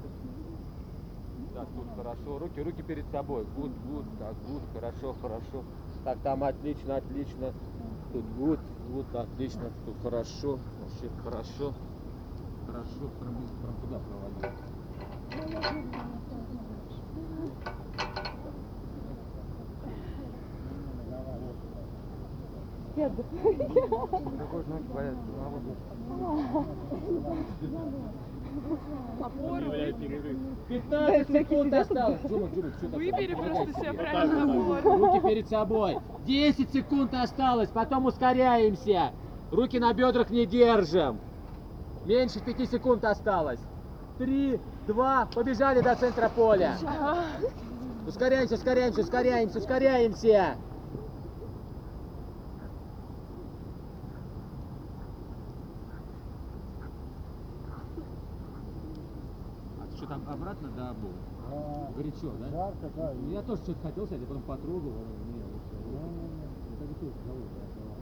Так, 1.54 1.68
тут 1.76 1.86
хорошо. 1.96 2.38
Руки, 2.40 2.60
руки 2.60 2.82
перед 2.82 3.08
собой. 3.12 3.46
Good, 3.56 3.70
good, 3.86 4.04
так, 4.18 4.34
good, 4.48 4.62
хорошо, 4.74 5.14
хорошо. 5.22 5.62
Так, 6.04 6.18
там 6.24 6.42
отлично, 6.42 6.96
отлично. 6.96 7.52
Тут 8.12 8.24
good, 8.36 8.58
good, 8.90 9.14
отлично. 9.14 9.70
Тут 9.86 9.94
хорошо, 10.02 10.58
вообще 10.80 11.08
хорошо. 11.22 11.72
Хорошо, 12.66 13.10
прям, 13.20 13.36
прям 13.62 13.74
туда 13.80 14.00
проводил. 14.00 14.50
Какой 22.94 24.64
ноги 24.66 24.88
болят? 24.92 25.16
15 30.68 31.28
секунд 31.32 31.72
осталось. 31.74 32.20
Джума, 32.28 32.48
Джума, 32.48 32.70
что 32.70 32.86
такое? 32.86 32.98
Выбери 32.98 33.34
просто 33.34 33.72
себе. 33.80 33.92
правильно 33.92 34.42
опору. 34.78 35.06
Руки 35.06 35.20
перед 35.28 35.48
собой. 35.48 35.98
10 36.26 36.70
секунд 36.70 37.14
осталось, 37.14 37.70
потом 37.70 38.06
ускоряемся. 38.06 39.12
Руки 39.50 39.78
на 39.78 39.92
бедрах 39.94 40.30
не 40.30 40.44
держим. 40.46 41.20
Меньше 42.04 42.40
5 42.40 42.68
секунд 42.70 43.04
осталось. 43.04 43.60
Три, 44.18 44.60
два, 44.86 45.26
побежали 45.34 45.80
до 45.80 45.94
центра 45.94 46.28
поля. 46.28 46.76
Ускоряемся, 48.06 48.56
ускоряемся, 48.56 49.00
ускоряемся, 49.00 49.58
ускоряемся. 49.58 50.56
А 59.80 59.86
ты 59.90 59.96
что 59.96 60.06
там 60.06 60.28
обратно 60.28 60.68
до 60.70 60.90
обоих? 60.90 61.14
Горячо, 62.22 62.38
да? 62.38 62.48
Жарко, 62.50 62.90
да. 62.96 63.12
Ну, 63.14 63.30
я 63.30 63.42
тоже 63.42 63.62
что-то 63.62 63.80
хотел 63.82 64.06
сказать, 64.06 64.22
я 64.22 64.28
потом 64.28 64.42
потрогал, 64.42 64.92
оно 64.92 65.12
у 65.12 65.26
меня 65.26 65.44
вот, 65.50 65.62
э, 65.72 65.90
вот 66.70 66.82
это 66.82 66.94
тоже 67.00 67.14
головой, 67.26 67.48
да, 67.50 67.62
голова 67.74 67.96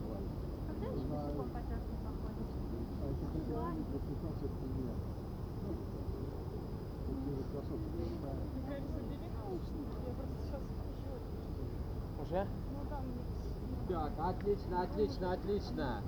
бывает. 0.00 0.28
Когда 0.66 0.86
еще 0.88 1.04
пешком 1.04 1.48
по 1.50 1.60
трассе 1.60 1.94
походишь? 2.04 2.54
А 3.00 3.06
если 3.06 3.26
ты 3.28 4.14
то 4.14 4.28
все-таки. 4.36 4.64
Ну, 7.04 7.32
уже 7.32 7.44
хорошо, 7.52 7.74
то 7.76 7.86
ты 7.92 8.04
знаешь. 8.16 8.48
Мне 8.54 8.62
кажется, 8.64 9.00
бери 9.12 9.28
наушники, 9.28 9.92
я 9.92 10.12
просто 10.14 10.36
сейчас 10.40 10.62
скажу. 10.64 11.12
Уже? 12.24 12.40
Ну 12.72 12.80
там 12.88 13.04
Так, 13.88 14.12
отлично, 14.18 14.82
отлично, 14.82 15.32
отлично. 15.32 16.02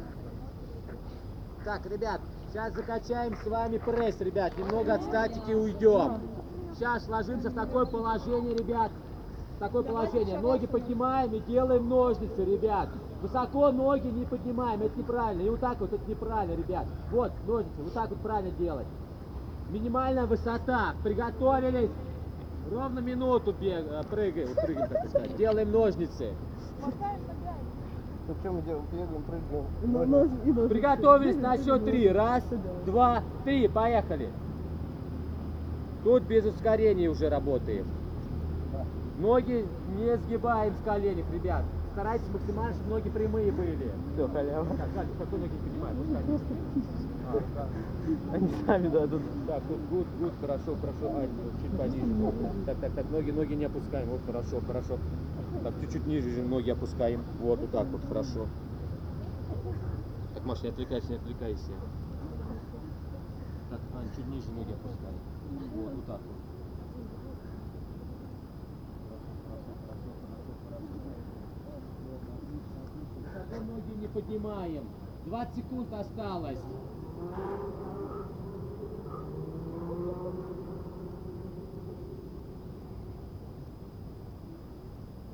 Так, 1.64 1.84
ребят, 1.86 2.20
сейчас 2.48 2.72
закачаем 2.74 3.36
с 3.36 3.44
вами 3.46 3.78
пресс, 3.78 4.20
ребят. 4.20 4.56
Немного 4.56 4.94
от 4.94 5.02
статики 5.02 5.52
уйдем. 5.52 6.35
Сейчас 6.76 7.08
ложимся 7.08 7.48
в 7.48 7.54
такое 7.54 7.86
положение, 7.86 8.54
ребят. 8.54 8.90
В 9.56 9.58
такое 9.58 9.82
положение. 9.82 10.38
Ноги 10.38 10.66
поднимаем 10.66 11.32
и 11.32 11.40
делаем 11.40 11.88
ножницы, 11.88 12.44
ребят. 12.44 12.90
Высоко 13.22 13.72
ноги 13.72 14.08
не 14.08 14.26
поднимаем, 14.26 14.82
это 14.82 14.98
неправильно. 14.98 15.40
И 15.40 15.48
вот 15.48 15.60
так 15.60 15.80
вот, 15.80 15.90
это 15.94 16.02
неправильно, 16.06 16.54
ребят. 16.54 16.84
Вот, 17.10 17.32
ножницы, 17.46 17.82
вот 17.82 17.92
так 17.94 18.10
вот 18.10 18.18
правильно 18.20 18.50
делать. 18.58 18.86
Минимальная 19.70 20.26
высота. 20.26 20.94
Приготовились. 21.02 21.90
Ровно 22.70 22.98
минуту 22.98 23.54
бег, 23.58 23.86
э, 23.88 24.02
прыгаем, 24.10 24.48
прыгаем, 24.54 24.88
так 24.88 25.08
сказать. 25.08 25.36
Делаем 25.36 25.72
ножницы. 25.72 26.34
Ну, 28.28 28.34
что 28.34 28.52
мы 28.52 28.60
делаем? 28.62 28.84
Бегаем, 28.92 29.22
прыгаем. 29.22 30.68
Приготовились 30.68 31.36
на 31.36 31.56
счет 31.56 31.84
три. 31.86 32.10
Раз, 32.10 32.44
два, 32.84 33.22
три. 33.44 33.68
Поехали. 33.68 34.30
Тут 36.06 36.22
без 36.22 36.44
ускорения 36.44 37.08
уже 37.08 37.28
работаем. 37.28 37.84
Ноги 39.18 39.66
не 39.98 40.16
сгибаем 40.18 40.72
с 40.80 40.84
коленях, 40.84 41.26
ребят. 41.32 41.64
Старайтесь 41.94 42.28
максимально, 42.32 42.74
чтобы 42.74 42.90
ноги 42.90 43.10
прямые 43.10 43.50
были. 43.50 43.90
Все, 44.14 44.28
халява. 44.28 44.66
Так, 44.76 44.94
Галь, 44.94 45.06
какой 45.18 45.38
ноги 45.40 45.50
поднимаем? 45.50 45.96
Вот. 47.32 47.42
А. 47.58 47.68
Они 48.36 48.48
сами 48.64 48.86
дадут. 48.86 49.20
Так, 49.48 49.64
тут 49.66 49.78
гуд, 49.90 50.06
гуд, 50.20 50.32
хорошо, 50.40 50.76
хорошо. 50.76 51.16
Ай, 51.18 51.28
чуть 51.60 51.76
пониже. 51.76 52.32
Так, 52.66 52.76
так, 52.76 52.92
так, 52.92 53.10
ноги, 53.10 53.32
ноги 53.32 53.54
не 53.54 53.64
опускаем. 53.64 54.08
Вот, 54.08 54.20
хорошо, 54.24 54.60
хорошо. 54.64 54.98
Так, 55.64 55.74
чуть-чуть 55.80 56.06
ниже 56.06 56.30
же 56.30 56.42
ноги 56.44 56.70
опускаем. 56.70 57.24
Вот, 57.40 57.58
вот 57.58 57.72
так 57.72 57.86
вот, 57.88 58.02
хорошо. 58.06 58.46
Так, 60.34 60.44
Маша, 60.44 60.62
не 60.62 60.68
отвлекайся, 60.68 61.08
не 61.08 61.16
отвлекайся. 61.16 61.72
так, 63.70 63.80
Ань, 63.98 64.08
чуть 64.14 64.28
ниже 64.28 64.52
ноги 64.52 64.70
опускай. 64.70 65.35
Вот, 65.50 65.92
вот 65.94 66.06
так 66.06 66.20
ноги 73.76 74.00
не 74.00 74.08
поднимаем. 74.08 74.88
20 75.26 75.56
секунд 75.56 75.92
осталось. 75.92 76.58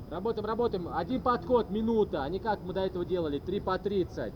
Работаем, 0.09 0.45
работаем. 0.45 0.89
Один 0.93 1.21
подход, 1.21 1.71
минута. 1.71 2.23
А 2.23 2.29
не 2.29 2.39
как 2.39 2.59
мы 2.63 2.73
до 2.73 2.81
этого 2.81 3.05
делали. 3.05 3.39
3 3.39 3.59
по 3.61 3.79
30. 3.79 4.33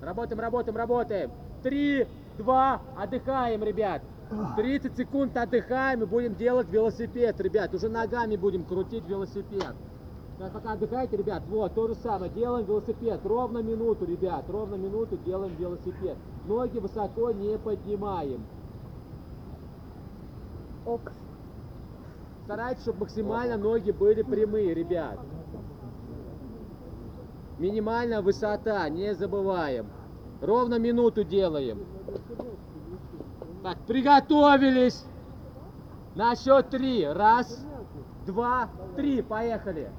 Работаем, 0.00 0.40
работаем, 0.40 0.76
работаем. 0.76 1.32
Три, 1.62 2.06
два, 2.38 2.80
отдыхаем, 2.96 3.64
ребят. 3.64 4.02
30 4.56 4.96
секунд 4.96 5.36
отдыхаем 5.36 6.02
и 6.02 6.06
будем 6.06 6.34
делать 6.34 6.68
велосипед, 6.70 7.40
ребят. 7.40 7.74
Уже 7.74 7.88
ногами 7.88 8.36
будем 8.36 8.64
крутить 8.64 9.06
велосипед. 9.06 9.74
Так, 10.38 10.52
пока 10.52 10.72
отдыхаете, 10.72 11.16
ребят, 11.16 11.44
вот, 11.48 11.74
то 11.74 11.88
же 11.88 11.94
самое. 11.94 12.30
Делаем 12.30 12.66
велосипед. 12.66 13.20
Ровно 13.24 13.58
минуту, 13.58 14.04
ребят. 14.04 14.44
Ровно 14.48 14.74
минуту 14.74 15.16
делаем 15.24 15.54
велосипед. 15.56 16.16
Ноги 16.46 16.78
высоко 16.78 17.30
не 17.30 17.56
поднимаем. 17.56 18.44
Ок. 20.84 21.12
Старайтесь, 22.44 22.82
чтобы 22.82 23.00
максимально 23.00 23.56
ноги 23.56 23.90
были 23.92 24.22
прямые, 24.22 24.74
ребят. 24.74 25.18
Минимальная 27.58 28.20
высота, 28.20 28.88
не 28.88 29.14
забываем. 29.14 29.86
Ровно 30.42 30.78
минуту 30.78 31.24
делаем. 31.24 31.86
Так, 33.66 33.78
приготовились. 33.78 35.04
На 36.14 36.36
счет 36.36 36.70
три. 36.70 37.04
Раз, 37.04 37.66
два, 38.24 38.68
три. 38.94 39.22
Поехали. 39.22 39.90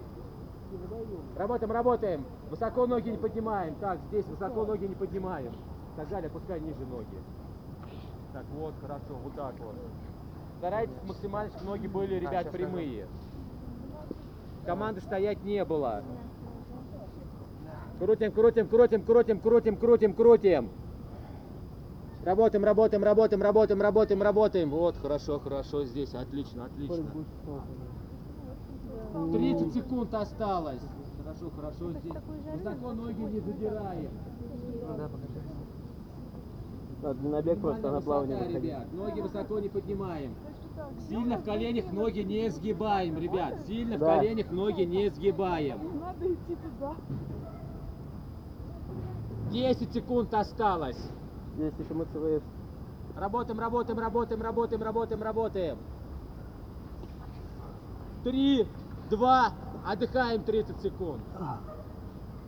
Работаем, 1.36 1.72
работаем. 1.74 2.26
Высоко 2.50 2.88
ноги 2.88 3.10
не 3.10 3.18
поднимаем. 3.18 3.76
Так, 3.82 4.00
здесь 4.08 4.26
высоко 4.28 4.64
ноги 4.64 4.86
не 4.86 4.96
поднимаем. 4.96 5.52
Так 5.98 6.08
далее, 6.08 6.30
пускай 6.30 6.62
ниже 6.62 6.86
ноги. 6.86 7.18
Так, 8.32 8.46
вот, 8.58 8.74
хорошо, 8.80 9.16
вот 9.22 9.36
так 9.36 9.54
вот. 9.60 9.76
Старайтесь 10.60 11.04
максимально, 11.06 11.52
чтобы 11.52 11.72
ноги 11.72 11.88
были, 11.88 12.16
ребят, 12.16 12.50
прямые. 12.50 13.06
Команды 14.66 15.02
стоять 15.02 15.44
не 15.44 15.66
было. 15.66 16.04
Крутим, 18.00 18.32
крутим, 18.32 18.70
крутим, 18.70 19.04
крутим, 19.04 19.40
крутим, 19.42 19.76
крутим, 19.76 20.14
крутим. 20.14 20.72
Работаем, 22.28 22.66
работаем, 22.66 23.04
работаем, 23.06 23.42
работаем, 23.42 23.82
работаем, 23.82 24.22
работаем. 24.22 24.70
Вот, 24.70 24.98
хорошо, 24.98 25.40
хорошо, 25.40 25.86
здесь, 25.86 26.14
отлично, 26.14 26.66
отлично. 26.66 27.06
30 29.32 29.74
секунд 29.74 30.14
осталось. 30.14 30.82
Хорошо, 31.24 31.50
хорошо, 31.56 31.92
здесь. 31.94 32.14
Высоко 32.54 32.92
ноги 32.92 33.22
не 33.22 33.40
задираем. 33.40 34.10
Да, 37.02 37.14
длиннобег 37.14 37.62
просто 37.62 37.92
на 37.92 38.02
плавание 38.02 38.38
высота, 38.40 38.60
ребят. 38.60 38.94
Ноги 38.94 39.22
высоко 39.22 39.60
не 39.60 39.70
поднимаем. 39.70 40.36
Сильно 41.08 41.38
в 41.38 41.46
коленях 41.46 41.94
ноги 41.94 42.20
не 42.20 42.50
сгибаем, 42.50 43.18
ребят. 43.18 43.54
Сильно 43.68 43.96
в 43.96 44.00
Да. 44.00 44.18
коленях 44.18 44.52
ноги 44.52 44.82
не 44.82 45.10
сгибаем. 45.12 45.80
Надо 46.02 46.26
идти 46.28 46.58
туда. 46.58 46.94
10 49.50 49.94
секунд 49.94 50.34
осталось. 50.34 51.10
Здесь 51.58 51.74
еще 51.80 51.94
МЦВС. 51.96 52.44
Работаем, 53.16 53.60
работаем, 53.60 53.98
работаем, 54.00 54.42
работаем, 54.44 54.84
работаем, 54.84 55.24
работаем. 55.24 55.78
Три, 58.24 58.68
два, 59.10 59.50
отдыхаем 59.86 60.44
30 60.44 60.80
секунд. 60.82 61.22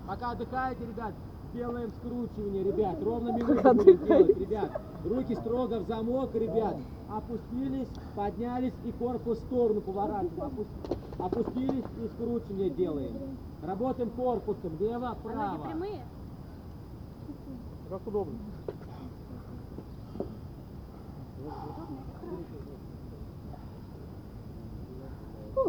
Пока 0.08 0.32
отдыхаете, 0.32 0.86
ребят, 0.86 1.14
делаем 1.56 1.92
скручивание, 1.98 2.64
ребят. 2.64 2.98
Ровно 3.04 3.32
минуту 3.32 3.74
будем 3.74 4.06
делать, 4.06 4.38
ребят. 4.38 4.82
Руки 5.04 5.34
строго 5.36 5.80
в 5.80 5.88
замок, 5.88 6.36
ребят. 6.36 6.76
Опустились, 7.10 7.88
поднялись 8.16 8.74
и 8.84 8.92
корпус 8.92 9.40
в 9.40 9.42
сторону 9.46 9.82
поворачиваем. 9.82 10.60
Опус- 10.60 10.98
Опустились 11.18 11.86
и 12.04 12.08
скручивание 12.16 12.70
делаем. 12.70 13.38
Работаем 13.64 14.12
корпусом, 14.12 14.78
лево, 14.80 15.10
А 15.10 15.16
право. 15.16 15.58
Как 17.90 18.06
удобно. 18.06 18.34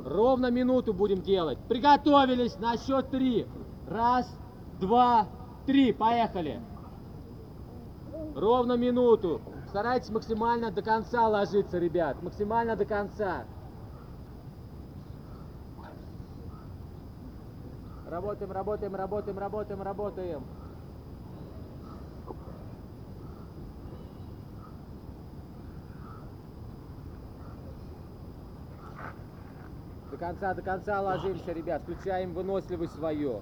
Ровно 0.04 0.50
минуту 0.50 0.94
будем 0.94 1.22
делать. 1.22 1.58
Приготовились 1.68 2.58
на 2.58 2.76
счет 2.76 3.10
три. 3.10 3.46
Раз, 3.88 4.30
два, 4.80 5.26
три. 5.66 5.92
Поехали. 5.92 6.60
Ровно 8.34 8.76
минуту. 8.76 9.40
Старайтесь 9.68 10.10
максимально 10.10 10.70
до 10.70 10.82
конца 10.82 11.28
ложиться, 11.28 11.78
ребят. 11.78 12.22
Максимально 12.22 12.76
до 12.76 12.84
конца. 12.84 13.44
Работаем, 18.08 18.50
работаем, 18.50 18.94
работаем, 18.96 19.38
работаем, 19.38 19.82
работаем. 19.82 20.44
Конца, 30.20 30.54
до 30.54 30.62
конца 30.62 31.00
ложимся, 31.00 31.52
ребят. 31.52 31.82
Включаем 31.82 32.34
выносливость 32.34 32.94
свою. 32.94 33.40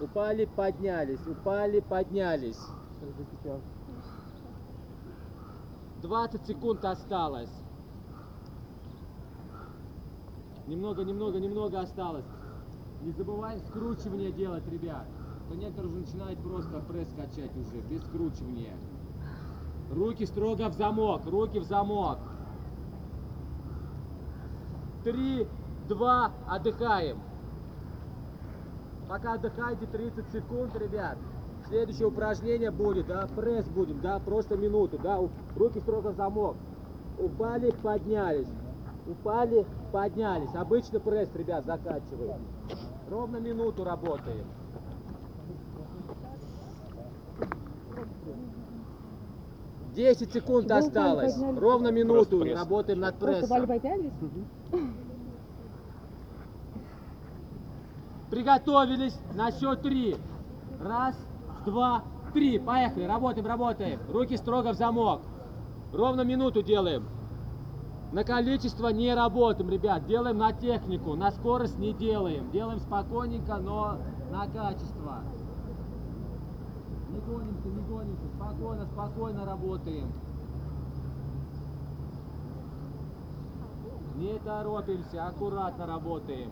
Упали, 0.00 0.44
поднялись, 0.44 1.26
упали, 1.26 1.80
поднялись. 1.80 2.58
20 6.02 6.46
секунд 6.46 6.84
осталось. 6.84 7.50
Немного, 10.66 11.02
немного, 11.04 11.38
немного 11.38 11.80
осталось. 11.80 12.26
Не 13.02 13.12
забываем 13.12 13.60
скручивание 13.60 14.32
делать, 14.32 14.66
ребят. 14.68 15.06
То 15.48 15.54
некоторые 15.54 15.92
уже 15.92 16.00
начинают 16.00 16.38
просто 16.40 16.80
пресс 16.80 17.08
качать 17.16 17.56
уже, 17.56 17.80
без 17.88 18.02
скручивания. 18.04 18.74
Руки 19.90 20.26
строго 20.26 20.68
в 20.68 20.74
замок, 20.74 21.24
руки 21.26 21.58
в 21.58 21.64
замок. 21.64 22.18
Три, 25.06 25.46
два, 25.88 26.32
отдыхаем. 26.48 27.20
Пока 29.08 29.34
отдыхаете 29.34 29.86
30 29.86 30.32
секунд, 30.32 30.74
ребят. 30.74 31.16
Следующее 31.68 32.08
упражнение 32.08 32.72
будет, 32.72 33.06
да, 33.06 33.28
пресс 33.36 33.68
будем, 33.68 34.00
да, 34.00 34.18
просто 34.18 34.56
минуту, 34.56 34.98
да, 34.98 35.20
руки 35.54 35.78
строго 35.78 36.08
в 36.08 36.16
замок. 36.16 36.56
Упали, 37.20 37.70
поднялись. 37.70 38.48
Упали, 39.06 39.64
поднялись. 39.92 40.52
Обычно 40.56 40.98
пресс, 40.98 41.32
ребят, 41.36 41.64
заканчиваем. 41.66 42.40
Ровно 43.08 43.36
минуту 43.36 43.84
работаем. 43.84 44.44
Десять 49.94 50.32
секунд 50.32 50.68
осталось. 50.68 51.38
Ровно 51.38 51.92
минуту 51.92 52.42
работаем 52.42 52.98
над 52.98 53.14
прессом. 53.20 53.68
Приготовились 58.30 59.18
на 59.34 59.52
счет 59.52 59.82
три. 59.82 60.16
Раз, 60.80 61.16
два, 61.64 62.02
три. 62.32 62.58
Поехали. 62.58 63.04
Работаем, 63.04 63.46
работаем. 63.46 64.00
Руки 64.10 64.36
строго 64.36 64.72
в 64.72 64.76
замок. 64.76 65.22
Ровно 65.92 66.22
минуту 66.22 66.62
делаем. 66.62 67.06
На 68.12 68.24
количество 68.24 68.88
не 68.88 69.14
работаем, 69.14 69.70
ребят. 69.70 70.06
Делаем 70.06 70.38
на 70.38 70.52
технику. 70.52 71.14
На 71.14 71.30
скорость 71.30 71.78
не 71.78 71.92
делаем. 71.92 72.50
Делаем 72.50 72.80
спокойненько, 72.80 73.56
но 73.56 73.98
на 74.30 74.46
качество. 74.46 75.22
Не 77.10 77.20
гонимся, 77.20 77.68
не 77.68 77.82
гонимся. 77.82 78.26
Спокойно, 78.36 78.86
спокойно 78.86 79.44
работаем. 79.46 80.12
Не 84.16 84.38
торопимся, 84.38 85.26
аккуратно 85.26 85.86
работаем. 85.86 86.50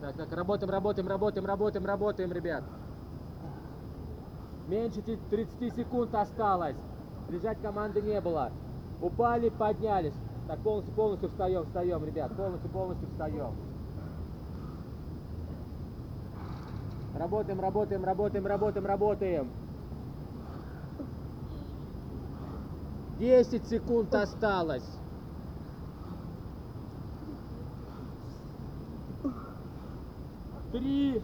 Так, 0.00 0.14
так, 0.16 0.32
работаем, 0.32 0.70
работаем, 0.70 1.08
работаем, 1.08 1.44
работаем, 1.44 1.84
работаем, 1.84 2.32
ребят. 2.32 2.62
Меньше 4.68 5.02
ти- 5.02 5.18
30 5.28 5.70
секунд 5.74 6.14
осталось. 6.14 6.76
Лежать 7.28 7.60
команды 7.60 8.00
не 8.00 8.20
было. 8.20 8.52
Упали, 9.00 9.48
поднялись. 9.48 10.14
Так, 10.46 10.60
полностью, 10.60 10.94
полностью 10.94 11.28
встаем, 11.28 11.64
встаем, 11.64 12.04
ребят. 12.04 12.34
Полностью, 12.36 12.70
полностью 12.70 13.08
встаем. 13.08 13.54
Работаем, 17.14 17.60
работаем, 17.60 18.04
работаем, 18.04 18.46
работаем, 18.46 18.86
работаем. 18.86 19.50
10 23.20 23.66
секунд 23.68 24.14
осталось. 24.14 24.88
Три, 30.72 31.20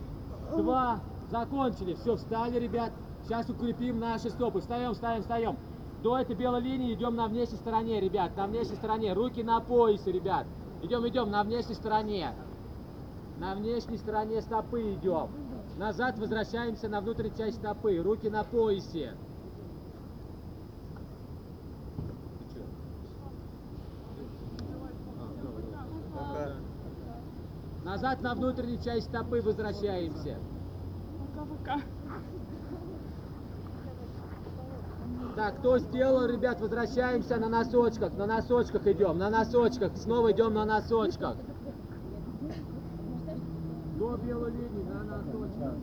два, 0.55 1.01
закончили. 1.30 1.94
Все, 1.94 2.16
встали, 2.16 2.59
ребят. 2.59 2.92
Сейчас 3.24 3.49
укрепим 3.49 3.99
наши 3.99 4.28
стопы. 4.28 4.61
Встаем, 4.61 4.92
встаем, 4.92 5.22
встаем. 5.22 5.57
До 6.03 6.18
этой 6.18 6.36
белой 6.36 6.61
линии 6.61 6.92
идем 6.92 7.16
на 7.16 7.28
внешней 7.28 7.57
стороне, 7.57 7.99
ребят. 7.99 8.36
На 8.36 8.47
внешней 8.47 8.76
стороне. 8.76 9.14
Руки 9.14 9.42
на 9.42 9.61
поясе, 9.61 10.12
ребят. 10.12 10.47
Идем, 10.82 11.09
идем 11.09 11.30
на 11.30 11.42
внешней 11.44 11.76
стороне. 11.76 12.32
На 13.38 13.55
внешней 13.55 13.97
стороне 13.97 14.42
стопы 14.42 14.92
идем. 14.92 15.30
Назад 15.78 16.18
возвращаемся 16.18 16.90
на 16.90 17.01
внутреннюю 17.01 17.36
часть 17.38 17.57
стопы. 17.57 17.97
Руки 17.97 18.28
на 18.28 18.44
поясе. 18.44 19.14
Назад 28.07 28.22
на 28.22 28.34
внутреннюю 28.36 28.80
часть 28.80 29.09
стопы 29.09 29.42
возвращаемся. 29.42 30.38
Так, 35.34 35.59
кто 35.59 35.78
сделал, 35.78 36.26
ребят, 36.26 36.61
возвращаемся 36.61 37.36
на 37.36 37.48
носочках. 37.48 38.14
На 38.14 38.26
носочках 38.26 38.86
идем, 38.86 39.18
на 39.18 39.28
носочках. 39.28 39.96
Снова 39.96 40.30
идем 40.30 40.54
на 40.54 40.64
носочках. 40.64 41.36
До 43.98 44.16
белой 44.18 44.52
линии 44.52 44.84
на 44.84 45.02
носочках. 45.02 45.74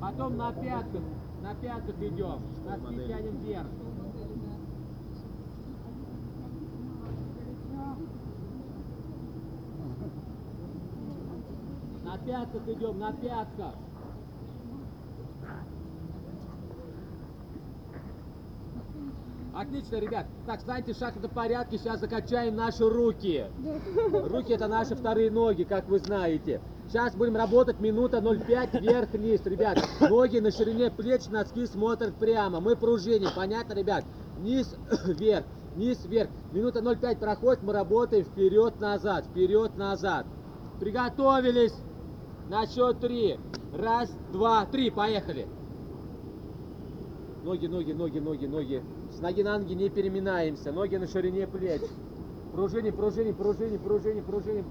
Потом 0.00 0.38
на 0.38 0.52
пятках. 0.54 1.02
На 1.42 1.54
пятках 1.54 1.96
идем. 2.00 2.40
Носки 2.66 3.06
тянем 3.06 3.36
вверх. 3.40 3.66
Пятках 12.24 12.68
идем, 12.68 12.98
на 12.98 13.12
пятках. 13.12 13.74
Отлично, 19.54 19.96
ребят. 19.96 20.26
Так, 20.46 20.60
станьте 20.60 20.94
в 20.94 20.96
шахматном 20.96 21.30
порядке, 21.32 21.76
сейчас 21.76 22.00
закачаем 22.00 22.54
наши 22.54 22.88
руки. 22.88 23.46
Руки 24.12 24.52
это 24.52 24.68
наши 24.68 24.94
вторые 24.94 25.30
ноги, 25.30 25.64
как 25.64 25.88
вы 25.88 25.98
знаете. 25.98 26.60
Сейчас 26.88 27.14
будем 27.14 27.36
работать 27.36 27.78
минута 27.80 28.18
0,5 28.18 28.80
вверх-вниз, 28.80 29.42
ребят. 29.44 29.78
Ноги 30.00 30.38
на 30.38 30.50
ширине 30.50 30.90
плеч, 30.90 31.26
носки 31.28 31.66
смотрят 31.66 32.14
прямо. 32.14 32.60
Мы 32.60 32.76
пружиним, 32.76 33.28
понятно, 33.34 33.74
ребят? 33.74 34.04
Низ 34.40 34.74
вверх, 35.04 35.44
низ 35.76 36.04
вверх. 36.04 36.30
Минута 36.52 36.78
0,5 36.78 37.18
проходит, 37.18 37.62
мы 37.62 37.72
работаем 37.72 38.24
вперед-назад, 38.24 39.26
вперед-назад. 39.26 40.26
Приготовились. 40.78 41.74
На 42.50 42.66
счет 42.66 42.98
три. 42.98 43.38
Раз, 43.72 44.10
два, 44.32 44.66
три. 44.66 44.90
Поехали. 44.90 45.46
Ноги, 47.44 47.68
ноги, 47.68 47.92
ноги, 47.92 48.18
ноги, 48.18 48.46
ноги. 48.46 48.82
С 49.12 49.20
ноги 49.20 49.42
на 49.42 49.56
ноги 49.56 49.74
не 49.74 49.88
переминаемся. 49.88 50.72
Ноги 50.72 50.96
на 50.96 51.06
ширине 51.06 51.46
плеч. 51.46 51.80
Пружиним, 52.52 52.96
пружиним, 52.96 53.36
пружиним, 53.36 53.78
пружиним, 53.78 54.24
пружиним. 54.24 54.64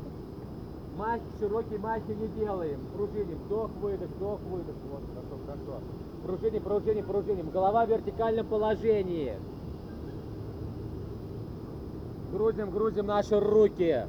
Махи, 0.97 1.23
широкие 1.39 1.80
махи 1.80 2.11
не 2.11 2.27
делаем. 2.27 2.82
Пружиним. 2.93 3.38
Вдох, 3.45 3.71
выдох, 3.82 4.09
вдох, 4.09 4.41
выдох. 4.41 4.75
Вот, 4.91 5.01
хорошо, 5.13 5.39
хорошо. 5.45 5.84
Пружиним, 6.25 6.61
пружиним, 6.61 7.05
пружиним. 7.05 7.49
Голова 7.49 7.86
в 7.86 7.89
вертикальном 7.91 8.45
положении. 8.45 9.38
Грузим, 12.34 12.71
грузим 12.71 13.05
наши 13.05 13.39
руки. 13.39 14.03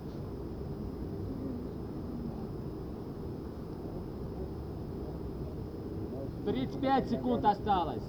Тридцать 6.47 6.80
пять 6.80 7.09
секунд 7.09 7.45
осталось. 7.45 8.03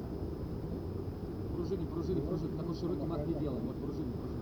Пружиним, 1.54 1.88
пружиним, 1.88 2.28
пружиним. 2.28 2.58
Такой 2.58 2.76
широкий 2.76 3.06
мах 3.06 3.28
не 3.28 3.34
делаем. 3.36 3.66
Вот 3.68 3.76
пружиним, 3.76 4.14
пружиним. 4.14 4.42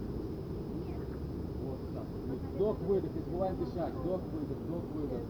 Вот 1.65 1.79
так. 1.95 2.05
Вдох, 2.55 2.79
выдох, 2.79 3.13
не 3.13 3.21
забываем 3.21 3.57
дышать. 3.57 3.93
Вдох, 3.93 4.21
выдох, 4.31 4.57
вдох, 4.57 4.83
выдох. 4.93 5.21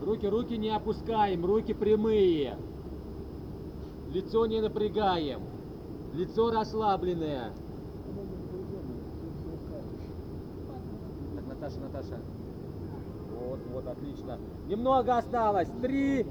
Руки, 0.00 0.26
руки 0.26 0.56
не 0.56 0.70
опускаем, 0.70 1.44
руки 1.44 1.74
прямые. 1.74 2.58
Лицо 4.12 4.46
не 4.46 4.60
напрягаем. 4.60 5.40
Лицо 6.14 6.50
расслабленное. 6.50 7.52
Так, 11.34 11.46
Наташа, 11.46 11.80
Наташа. 11.80 12.20
Вот, 13.52 13.60
вот, 13.70 13.86
отлично. 13.86 14.38
Немного 14.66 15.18
осталось. 15.18 15.68
Три, 15.82 16.26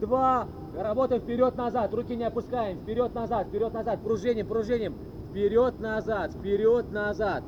два. 0.00 0.48
Работаем 0.74 1.22
вперед-назад. 1.22 1.94
Руки 1.94 2.16
не 2.16 2.24
опускаем. 2.24 2.78
Вперед-назад, 2.78 3.46
вперед-назад. 3.46 4.02
Пружиним, 4.02 4.48
пружиним. 4.48 4.96
Вперед-назад, 5.30 6.32
вперед-назад. 6.32 7.44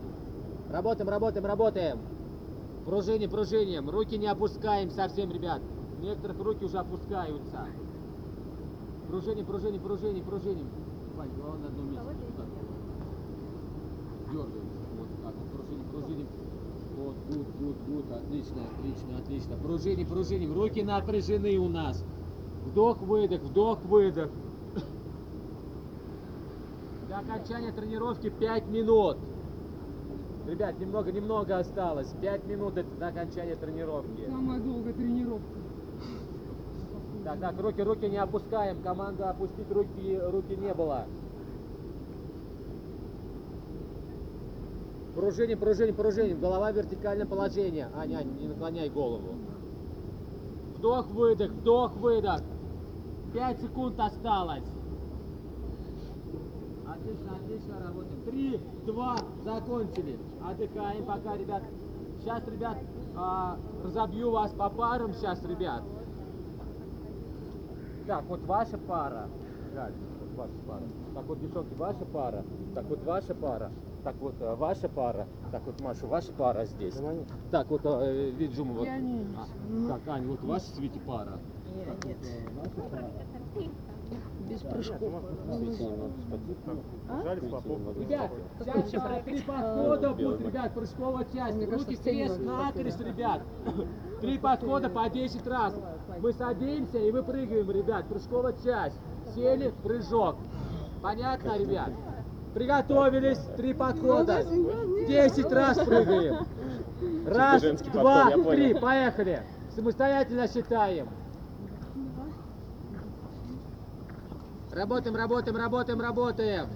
Работаем, 0.70 1.10
работаем, 1.10 1.46
работаем. 1.46 1.98
Пружиним, 2.84 3.28
пружиним. 3.28 3.90
Руки 3.90 4.16
не 4.16 4.28
опускаем 4.28 4.90
совсем, 4.90 5.32
ребят. 5.32 5.62
У 5.98 6.02
некоторых 6.02 6.38
руки 6.38 6.64
уже 6.64 6.78
опускаются. 6.78 7.66
Пружиним, 9.08 9.46
пружиним, 9.46 9.82
пружиним, 9.82 10.24
пружиним. 10.24 10.68
Вань, 11.16 11.30
главное 11.34 11.62
на 11.62 11.66
одном 11.66 11.90
месте. 11.90 12.04
Дергаем. 14.30 14.48
Вот 14.96 15.08
так 15.24 15.34
вот. 15.34 15.50
Пружиним, 15.50 15.88
пружиним. 15.90 16.47
Вот, 16.98 17.14
good, 17.28 17.46
good, 17.60 17.76
good. 17.86 18.10
Отлично, 18.10 18.62
отлично, 18.72 19.18
отлично. 19.18 19.56
Пружиним, 19.56 20.06
пружиним. 20.08 20.52
Руки 20.52 20.82
напряжены 20.82 21.56
у 21.56 21.68
нас. 21.68 22.04
Вдох, 22.64 23.00
выдох, 23.00 23.40
вдох, 23.42 23.80
выдох. 23.84 24.30
До 27.08 27.18
окончания 27.18 27.70
тренировки 27.70 28.30
5 28.30 28.66
минут. 28.66 29.16
Ребят, 30.48 30.80
немного, 30.80 31.12
немного 31.12 31.58
осталось. 31.58 32.12
5 32.20 32.46
минут 32.46 32.74
до 32.74 33.06
окончания 33.06 33.54
тренировки. 33.54 34.26
Самая 34.26 34.60
долгая 34.60 34.92
тренировка. 34.92 35.58
Так, 37.24 37.38
так, 37.38 37.60
руки, 37.60 37.80
руки 37.80 38.08
не 38.08 38.16
опускаем. 38.16 38.82
Команда 38.82 39.30
опустить 39.30 39.70
руки, 39.70 40.18
руки 40.32 40.56
не 40.56 40.74
было. 40.74 41.06
Пружиним, 45.18 45.58
пружиним, 45.58 45.96
пружиним. 45.96 46.38
Голова 46.38 46.70
в 46.70 46.76
вертикальном 46.76 47.26
положении. 47.26 47.84
Аня, 47.96 48.18
Аня, 48.18 48.30
не 48.38 48.46
наклоняй 48.46 48.88
голову. 48.88 49.34
Вдох, 50.76 51.08
выдох, 51.08 51.50
вдох, 51.50 51.96
выдох. 51.96 52.40
5 53.34 53.60
секунд 53.60 53.98
осталось. 53.98 54.62
Отлично, 56.86 57.34
отлично 57.34 57.80
работаем. 57.80 58.22
Три, 58.26 58.60
два, 58.86 59.16
закончили. 59.42 60.20
Отдыхаем 60.48 61.04
пока, 61.04 61.36
ребят. 61.36 61.64
Сейчас, 62.20 62.46
ребят, 62.46 62.78
а, 63.16 63.56
разобью 63.82 64.30
вас 64.30 64.52
по 64.52 64.70
парам 64.70 65.14
сейчас, 65.14 65.42
ребят. 65.42 65.82
Так, 68.06 68.24
вот 68.28 68.40
ваша 68.44 68.78
пара. 68.78 69.26
Галь, 69.74 69.94
вот 70.20 70.36
ваша 70.36 70.62
пара. 70.64 70.82
Так 71.12 71.24
вот, 71.24 71.40
девчонки, 71.40 71.74
ваша 71.74 72.04
пара. 72.04 72.44
Так 72.72 72.84
вот, 72.84 73.04
ваша 73.04 73.34
пара. 73.34 73.72
Так 74.08 74.16
вот, 74.20 74.34
э, 74.40 74.54
ваша 74.54 74.88
пара. 74.88 75.26
Так 75.52 75.62
вот, 75.66 75.78
Маша, 75.82 76.06
ваша 76.06 76.32
пара 76.32 76.64
здесь. 76.64 76.94
Так 77.50 77.68
вот, 77.68 77.82
э, 77.84 78.30
Виджума, 78.30 78.72
вот. 78.72 78.86
Я 78.86 78.96
не 78.96 79.26
А, 79.36 79.88
так, 79.90 80.08
Аня, 80.08 80.28
вот 80.28 80.42
ваша 80.44 80.64
Свити 80.64 80.98
пара. 81.06 81.32
Вот, 81.76 82.06
э, 82.06 82.48
ваша 82.56 82.88
пара. 82.90 83.10
Без 84.48 84.60
прыжков. 84.60 85.12
Ребят, 87.98 88.30
сейчас 88.58 89.04
а, 89.04 89.20
три 89.20 89.42
подхода 89.42 90.14
будет, 90.14 90.40
ребят, 90.40 90.72
прыжковая 90.72 91.26
часть. 91.26 91.70
Руки 91.70 91.96
крест 91.96 92.40
надо 92.40 92.78
накрест, 92.78 93.00
ребят. 93.02 93.42
Три 94.22 94.38
подхода 94.38 94.88
по 94.88 95.06
10 95.10 95.46
раз. 95.46 95.78
Мы 96.18 96.32
садимся 96.32 96.98
и 96.98 97.10
выпрыгиваем, 97.10 97.70
ребят. 97.70 98.06
Прыжковая 98.08 98.54
часть. 98.64 98.96
Сели, 99.34 99.74
прыжок. 99.82 100.36
Понятно, 101.02 101.58
ребят? 101.58 101.90
Приготовились, 102.54 103.38
три 103.56 103.74
подхода. 103.74 104.44
10 104.44 105.52
раз 105.52 105.78
прыгаем. 105.78 106.46
Раз, 107.26 107.62
два, 107.92 108.30
три, 108.50 108.74
поехали. 108.74 109.42
Самостоятельно 109.74 110.48
считаем. 110.48 111.08
Работаем, 114.72 115.16
работаем, 115.16 115.56
работаем, 115.56 116.00
работаем. 116.00 116.66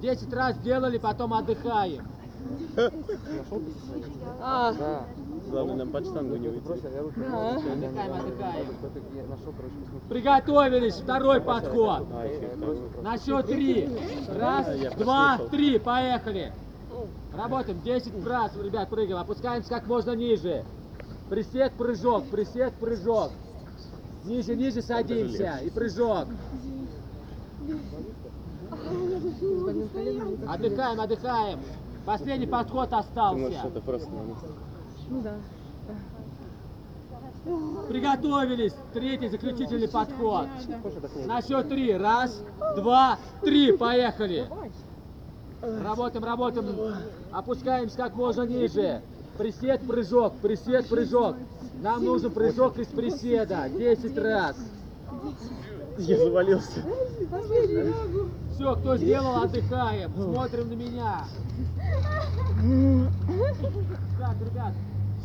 10 0.00 0.32
раз 0.32 0.56
сделали, 0.56 0.98
потом 0.98 1.32
отдыхаем. 1.32 2.06
А, 4.40 5.04
Главное, 5.48 5.76
нам 5.76 5.90
под 5.90 6.06
штангу 6.06 6.36
не 6.36 6.48
уйти. 6.48 6.68
отдыхаем. 8.18 8.66
Приготовились, 10.08 10.94
второй 10.94 11.40
подход. 11.40 12.06
А. 12.12 13.02
На 13.02 13.18
счет 13.18 13.46
три. 13.46 13.88
Раз, 14.34 14.66
два, 14.96 15.38
три, 15.50 15.78
поехали. 15.78 16.52
Работаем 17.36 17.80
10 17.82 18.26
раз, 18.26 18.52
ребят, 18.56 18.88
прыгаем. 18.88 19.18
Опускаемся 19.18 19.68
как 19.68 19.86
можно 19.86 20.12
ниже. 20.12 20.64
Присед, 21.28 21.72
прыжок, 21.72 22.24
присед, 22.30 22.72
прыжок. 22.74 23.30
Ниже, 24.24 24.56
ниже 24.56 24.80
садимся 24.82 25.58
и 25.62 25.70
прыжок. 25.70 26.26
Отдыхаем, 30.48 31.00
отдыхаем. 31.00 31.60
Последний 32.06 32.46
подход 32.46 32.92
остался. 32.92 33.70
Ну 35.08 35.22
да. 35.22 35.34
Приготовились. 37.88 38.72
Третий 38.92 39.28
заключительный 39.28 39.88
подход. 39.88 40.48
На 41.26 41.40
счет 41.42 41.68
три. 41.68 41.96
Раз, 41.96 42.42
два, 42.76 43.18
три. 43.42 43.72
Поехали. 43.76 44.46
Работаем, 45.62 46.24
работаем. 46.24 46.96
Опускаемся 47.32 47.96
как 47.96 48.14
можно 48.16 48.42
ниже. 48.42 49.02
Присед, 49.38 49.86
прыжок, 49.86 50.34
присед, 50.42 50.88
прыжок. 50.88 51.36
Нам 51.82 52.04
нужен 52.04 52.32
прыжок 52.32 52.78
из 52.78 52.86
приседа. 52.88 53.68
10 53.68 54.18
раз. 54.18 54.56
Я 55.98 56.18
завалился. 56.18 56.82
Все, 58.54 58.76
кто 58.76 58.96
сделал, 58.96 59.42
отдыхаем. 59.42 60.12
Смотрим 60.14 60.68
на 60.68 60.74
меня. 60.74 61.24
Так, 64.18 64.36
ребят, 64.40 64.72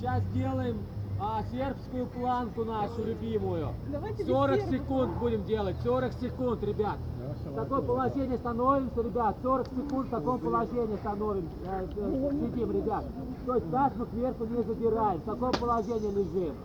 сейчас 0.01 0.23
делаем 0.33 0.79
а, 1.19 1.43
сербскую 1.51 2.07
планку 2.07 2.65
нашу 2.65 3.03
любимую. 3.05 3.69
Давайте 3.91 4.25
40 4.25 4.55
без 4.55 4.63
сербов. 4.63 4.79
секунд 4.79 5.17
будем 5.19 5.43
делать. 5.45 5.75
40 5.83 6.13
секунд, 6.13 6.63
ребят. 6.63 6.97
В 7.45 7.55
таком 7.55 7.85
положении 7.85 8.35
становимся, 8.37 9.01
ребят. 9.01 9.35
40 9.43 9.67
секунд 9.67 10.07
в 10.07 10.09
таком 10.09 10.39
положении 10.39 10.97
становимся. 10.97 11.55
э, 11.67 11.87
э, 11.95 12.31
Сидим, 12.31 12.71
ребят. 12.71 13.05
То 13.45 13.55
есть 13.55 13.69
таз 13.71 13.93
мы 13.95 14.05
кверху 14.07 14.45
не 14.45 14.63
задираем. 14.63 15.19
В 15.19 15.25
таком 15.25 15.51
положении 15.51 16.11
лежим. 16.11 16.55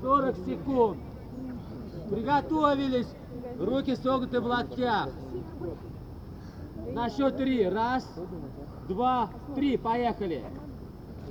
40 0.00 0.36
секунд. 0.46 0.98
Приготовились. 2.10 3.08
Руки 3.60 3.94
согнуты 3.96 4.40
в 4.40 4.46
локтях. 4.46 5.10
На 6.92 7.10
счет 7.10 7.36
три. 7.36 7.68
Раз, 7.68 8.08
два, 8.88 9.28
три. 9.54 9.76
Поехали. 9.76 10.44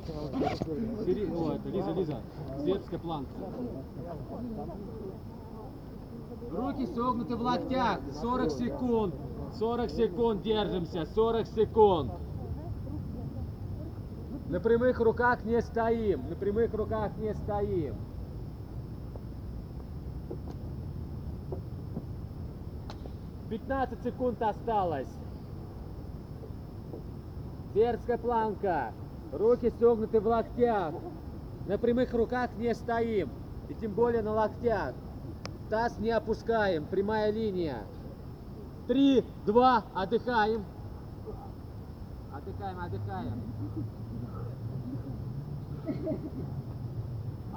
О, 0.07 1.53
это 1.53 1.69
Лиза, 1.69 1.91
Лиза. 1.91 2.21
Сербская 2.63 2.99
планка. 2.99 3.31
Руки 6.51 6.85
согнуты 6.87 7.35
в 7.35 7.41
локтях. 7.41 7.99
40 8.21 8.51
секунд. 8.51 9.15
40 9.57 9.89
секунд 9.89 10.41
держимся. 10.43 11.05
40 11.05 11.47
секунд. 11.47 12.11
На 14.47 14.59
прямых 14.59 14.99
руках 14.99 15.43
не 15.43 15.59
стоим. 15.61 16.29
На 16.29 16.35
прямых 16.35 16.73
руках 16.73 17.17
не 17.17 17.33
стоим. 17.33 17.95
Пятнадцать 23.49 24.03
секунд 24.03 24.41
осталось. 24.41 25.09
Сербская 27.73 28.17
планка. 28.17 28.93
Руки 29.37 29.69
согнуты 29.79 30.21
в 30.21 30.27
локтях. 30.27 30.93
На 31.67 31.77
прямых 31.77 32.13
руках 32.13 32.51
не 32.57 32.73
стоим. 32.73 33.29
И 33.67 33.73
тем 33.73 33.91
более 33.93 34.21
на 34.21 34.31
локтях. 34.31 34.93
Таз 35.69 35.99
не 35.99 36.11
опускаем. 36.11 36.85
Прямая 36.85 37.31
линия. 37.31 37.83
Три, 38.87 39.25
два, 39.45 39.83
отдыхаем. 39.93 40.63
Отдыхаем, 42.33 42.79
отдыхаем. 42.79 43.43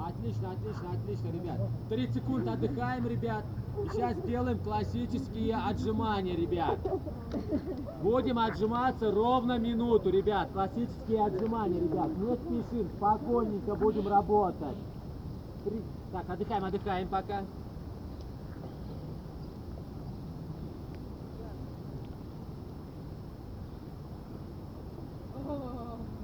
Отлично, 0.05 0.51
отлично, 0.51 0.91
отлично, 0.91 1.27
ребят. 1.31 1.59
30 1.89 2.15
секунд 2.15 2.47
отдыхаем, 2.47 3.07
ребят. 3.07 3.45
Сейчас 3.91 4.17
сделаем 4.17 4.59
классические 4.59 5.55
отжимания, 5.55 6.35
ребят. 6.35 6.79
Будем 8.01 8.37
отжиматься 8.37 9.11
ровно 9.11 9.57
минуту, 9.57 10.09
ребят. 10.09 10.49
Классические 10.51 11.25
отжимания, 11.25 11.79
ребят. 11.81 12.09
Не 12.17 12.35
спешим, 12.35 12.89
спокойненько 12.89 13.75
будем 13.75 14.07
работать. 14.07 14.75
Три- 15.63 15.83
Так, 16.11 16.29
отдыхаем, 16.29 16.63
отдыхаем 16.65 17.07
пока. 17.07 17.43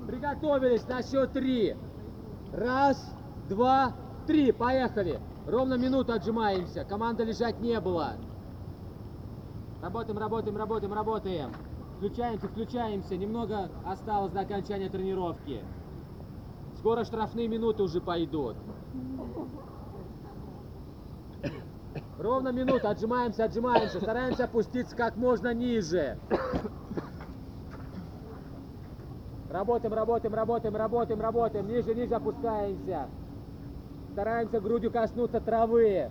Приготовились 0.07 0.87
на 0.87 1.01
счет 1.03 1.31
три. 1.33 1.75
Раз, 2.53 3.13
два, 3.49 3.93
три. 4.27 4.51
Поехали. 4.51 5.19
Ровно 5.47 5.75
минуту 5.77 6.13
отжимаемся. 6.13 6.83
Команда 6.85 7.23
лежать 7.23 7.59
не 7.59 7.79
было. 7.79 8.13
Работаем, 9.81 10.17
работаем, 10.17 10.57
работаем, 10.57 10.93
работаем. 10.93 11.51
Включаемся, 11.97 12.47
включаемся. 12.47 13.15
Немного 13.15 13.69
осталось 13.85 14.31
до 14.31 14.41
окончания 14.41 14.89
тренировки. 14.89 15.63
Скоро 16.77 17.03
штрафные 17.03 17.47
минуты 17.47 17.83
уже 17.83 18.01
пойдут. 18.01 18.55
Ровно 22.17 22.49
минута. 22.49 22.89
Отжимаемся, 22.89 23.45
отжимаемся. 23.45 23.99
Стараемся 23.99 24.45
опуститься 24.45 24.95
как 24.95 25.15
можно 25.15 25.53
ниже. 25.53 26.17
Работаем, 29.49 29.93
работаем, 29.93 30.33
работаем, 30.33 30.75
работаем, 30.75 31.21
работаем. 31.21 31.67
Ниже, 31.67 31.93
ниже 31.93 32.15
опускаемся. 32.15 33.07
Стараемся 34.15 34.61
грудью 34.61 34.91
коснуться 34.91 35.41
травы. 35.41 36.09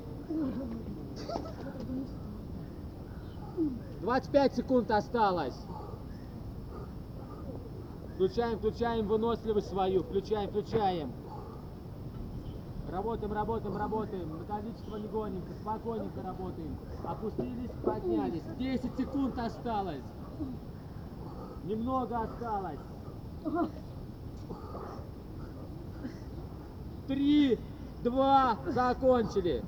25 4.02 4.54
секунд 4.54 4.90
осталось. 4.90 5.56
Включаем, 8.14 8.58
включаем 8.58 9.06
выносливость 9.06 9.68
свою. 9.70 10.02
Включаем, 10.02 10.50
включаем. 10.50 11.12
Работаем, 12.92 13.32
работаем, 13.32 13.74
работаем. 13.74 14.38
На 14.38 14.44
количество 14.44 14.96
не 14.96 15.08
гонимся. 15.08 15.54
Спокойненько 15.62 16.20
работаем. 16.20 16.76
Опустились, 17.06 17.70
поднялись. 17.82 18.42
10 18.58 18.96
секунд 18.98 19.38
осталось. 19.38 20.04
Немного 21.64 22.20
осталось. 22.20 22.80
Три, 27.06 27.58
два, 28.04 28.58
закончили. 28.68 29.64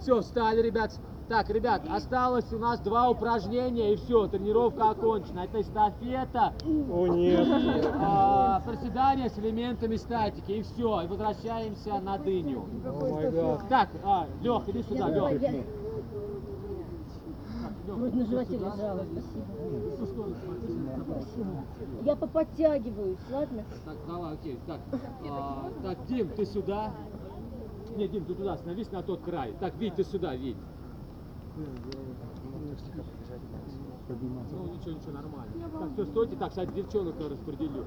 Все, 0.00 0.20
встали, 0.20 0.60
ребят. 0.60 0.92
Так, 1.28 1.48
ребят, 1.48 1.82
осталось 1.88 2.52
у 2.52 2.58
нас 2.58 2.80
два 2.80 3.08
упражнения 3.08 3.94
и 3.94 3.96
все, 3.96 4.26
тренировка 4.28 4.90
окончена. 4.90 5.40
Это 5.44 5.62
эстафета, 5.62 6.52
О 6.62 7.06
нет. 7.06 7.48
а, 7.98 8.60
приседания 8.60 9.30
с 9.30 9.38
элементами 9.38 9.96
статики 9.96 10.52
и 10.52 10.62
все. 10.62 11.00
И 11.00 11.06
возвращаемся 11.06 11.98
на 12.00 12.18
дыню. 12.18 12.66
О. 12.84 13.58
Так, 13.70 13.88
а, 14.04 14.26
Лех, 14.42 14.68
иди 14.68 14.82
сюда, 14.82 15.08
Я, 15.08 15.30
Лех. 15.30 15.64
я 17.86 17.94
вроде 17.94 18.16
на 18.18 18.26
животе 18.26 18.56
лежала, 18.58 19.00
спасибо. 19.94 20.24
Я 22.02 22.16
поподтягиваюсь, 22.16 23.18
ладно? 23.32 23.64
Так, 23.86 23.96
давай, 24.06 24.34
окей. 24.34 24.58
Так, 24.66 24.80
а, 25.30 25.70
так, 25.82 26.06
Дим, 26.06 26.28
ты 26.28 26.44
сюда. 26.44 26.92
Нет, 27.96 28.10
Дим, 28.10 28.24
ты 28.24 28.34
туда, 28.34 28.56
становись 28.56 28.90
на 28.90 29.02
тот 29.02 29.20
край. 29.22 29.54
Так, 29.60 29.76
Вить, 29.76 29.94
ты 29.94 30.04
сюда, 30.04 30.34
Вить. 30.34 30.56
Ну, 31.56 31.64
ничего, 34.74 34.92
ничего, 34.92 35.12
нормально. 35.12 35.52
Так, 35.78 35.92
все, 35.92 36.04
стойте. 36.06 36.36
Так, 36.36 36.52
сейчас 36.52 36.72
девчонок 36.72 37.14
я 37.20 37.28
распределю. 37.28 37.84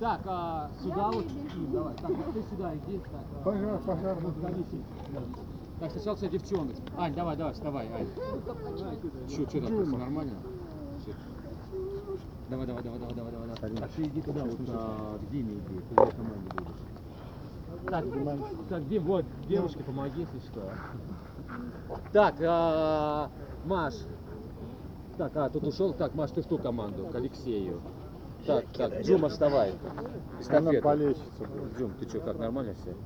Так, 0.00 0.20
а, 0.24 0.70
сюда 0.82 1.10
вот. 1.10 1.26
Давай. 1.72 1.94
Так, 1.94 2.10
ты 2.32 2.42
сюда 2.42 2.74
иди. 2.74 2.98
Так, 2.98 3.10
а, 3.12 3.44
Пожар, 3.44 3.80
пожар. 3.82 4.18
Так, 5.78 5.90
сначала, 5.90 6.14
кстати, 6.14 6.32
девчонок. 6.32 6.76
Ань, 6.96 7.14
давай, 7.14 7.36
давай, 7.36 7.52
вставай, 7.52 7.88
Ань. 7.92 8.08
Че, 9.28 9.46
что 9.46 9.60
все 9.60 9.96
нормально? 9.96 10.38
Давай, 12.48 12.66
давай, 12.66 12.82
давай, 12.82 12.98
давай, 12.98 13.14
давай, 13.14 13.32
давай. 13.32 13.56
Так, 13.76 13.90
ты 13.90 14.02
иди 14.02 14.22
туда, 14.22 14.44
вот 14.44 14.58
а, 14.68 15.18
к 15.18 15.30
Диме 15.30 15.54
иди, 15.54 15.80
ты 15.88 15.94
в 15.94 16.16
команде 16.16 16.48
будешь. 16.56 16.91
Так, 17.88 18.04
так, 18.68 18.88
Дим, 18.88 19.04
вот, 19.04 19.24
девушке 19.48 19.82
помоги, 19.82 20.20
если 20.20 20.38
что. 20.48 20.60
Так, 22.12 22.36
а, 22.40 23.30
Маш. 23.64 23.94
Так, 25.18 25.36
а, 25.36 25.50
тут 25.50 25.64
ушел. 25.64 25.92
Так, 25.92 26.14
Маш, 26.14 26.30
ты 26.30 26.40
в 26.42 26.46
ту 26.46 26.58
команду, 26.58 27.06
к 27.06 27.14
Алексею. 27.14 27.82
Так, 28.46 28.64
так, 28.72 29.02
Джума, 29.02 29.28
вставай. 29.28 29.74
Она 30.48 30.72
болельщица 30.80 31.44
будет. 31.44 31.78
Джум, 31.78 31.92
ты 32.00 32.08
что, 32.08 32.20
как, 32.20 32.38
нормально 32.38 32.74
все? 32.74 32.96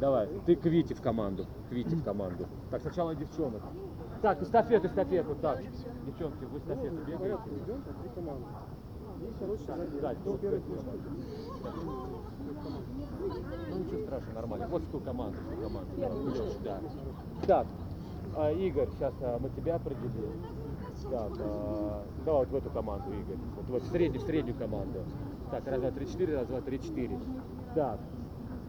Давай, 0.00 0.28
ты 0.44 0.56
к 0.56 0.64
Вите 0.66 0.94
в 0.94 1.00
команду, 1.00 1.46
к 1.68 1.72
Вите 1.72 1.96
в 1.96 2.04
команду. 2.04 2.46
Так, 2.70 2.82
сначала 2.82 3.14
девчонок. 3.14 3.62
Так, 4.20 4.42
эстафету, 4.42 4.88
эстафету, 4.88 5.36
так. 5.36 5.60
Девчонки, 6.06 6.44
вы 6.44 6.58
эстафету 6.58 6.96
бегаете? 7.06 7.38
Так, 9.66 9.78
да, 10.00 10.14
вот. 10.24 10.40
Ну 13.70 13.78
ничего 13.78 14.00
страшного, 14.02 14.34
нормально. 14.34 14.68
Вот 14.68 14.82
команду, 15.04 15.38
в 15.38 15.54
ту 15.54 15.62
команду. 15.62 15.90
Да, 15.96 16.08
Лёш, 16.08 16.54
да. 16.62 16.80
Так, 17.46 17.66
а, 18.36 18.52
Игорь, 18.52 18.88
сейчас 18.98 19.14
мы 19.40 19.50
тебя 19.50 19.76
определим. 19.76 20.42
Так, 21.10 21.32
а, 21.40 22.04
давай 22.24 22.40
вот 22.40 22.48
в 22.48 22.54
эту 22.56 22.70
команду, 22.70 23.10
Игорь. 23.10 23.38
Вот, 23.56 23.66
вот 23.68 23.82
в 23.82 23.86
среднюю, 23.90 24.22
в 24.22 24.26
среднюю 24.26 24.56
команду. 24.56 25.00
Так, 25.50 25.66
раз, 25.66 25.80
два, 25.80 25.90
три, 25.90 26.06
четыре, 26.06 26.36
раз, 26.36 26.46
два, 26.46 26.60
три, 26.60 26.80
четыре. 26.80 27.18
Так. 27.74 27.98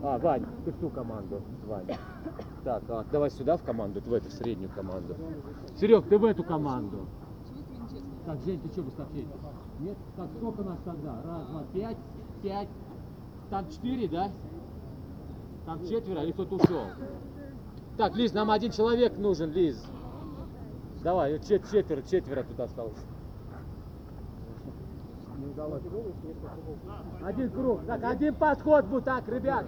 А, 0.03 0.17
Вань, 0.19 0.45
ты 0.65 0.71
в 0.71 0.77
ту 0.77 0.89
команду, 0.89 1.41
Вань. 1.65 1.87
Так, 2.63 2.83
а, 2.89 3.05
давай 3.11 3.31
сюда 3.31 3.57
в 3.57 3.63
команду, 3.63 4.01
в 4.01 4.13
эту, 4.13 4.29
в 4.29 4.33
среднюю 4.33 4.69
команду. 4.69 5.15
Серег, 5.75 6.07
ты 6.07 6.17
в 6.17 6.25
эту 6.25 6.43
команду. 6.43 7.07
Так, 8.25 8.39
Жень, 8.41 8.59
ты 8.59 8.69
что 8.69 8.87
эстафете? 8.87 9.27
Нет? 9.79 9.97
Так, 10.15 10.27
сколько 10.37 10.63
нас 10.63 10.79
тогда? 10.83 11.21
Раз, 11.23 11.47
два, 11.47 11.63
пять, 11.73 11.97
пять. 12.41 12.69
Там 13.55 13.69
четыре, 13.69 14.09
да? 14.09 14.29
Там 15.65 15.79
четверо 15.87 16.23
или 16.23 16.33
кто-то 16.33 16.55
ушел? 16.55 16.81
Так, 17.95 18.13
Лиз, 18.17 18.33
нам 18.33 18.51
один 18.51 18.69
человек 18.73 19.17
нужен, 19.17 19.49
Лиз. 19.53 19.81
Давай, 21.05 21.39
чет- 21.39 21.63
четверо, 21.71 22.01
четверо 22.01 22.43
тут 22.43 22.59
осталось. 22.59 22.97
Один 27.23 27.49
круг. 27.51 27.85
Так, 27.87 28.03
один 28.03 28.35
подход 28.35 28.85
будет. 28.87 29.05
Так, 29.05 29.25
ребят. 29.29 29.65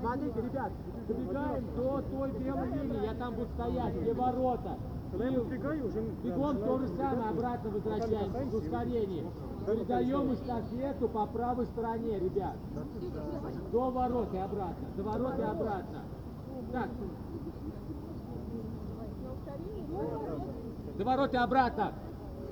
Смотрите, 0.00 0.40
ребят. 0.40 0.72
Добегаем 1.06 1.64
до 1.76 2.02
той 2.02 2.32
белой 2.32 2.70
линии. 2.72 3.04
Я 3.06 3.14
там 3.14 3.34
буду 3.36 3.48
стоять. 3.54 3.94
Где 4.00 4.14
ворота. 4.14 4.78
И 5.12 6.26
Бегом 6.26 6.56
то 6.58 6.78
же 6.78 6.88
самое. 6.88 7.30
Обратно 7.30 7.70
возвращаемся. 7.70 8.44
В 8.46 8.54
ускорении. 8.56 9.24
Передаем 9.66 10.34
эстафету 10.34 11.08
по 11.08 11.26
правой 11.26 11.66
стороне, 11.66 12.18
ребят. 12.18 12.56
До 13.72 13.90
ворот 13.90 14.34
и 14.34 14.38
обратно. 14.38 14.88
До 14.96 15.02
ворот 15.02 15.38
и 15.38 15.42
обратно. 15.42 16.02
Так. 16.72 16.88
До 20.98 21.04
ворот 21.04 21.34
и 21.34 21.36
обратно. 21.36 21.92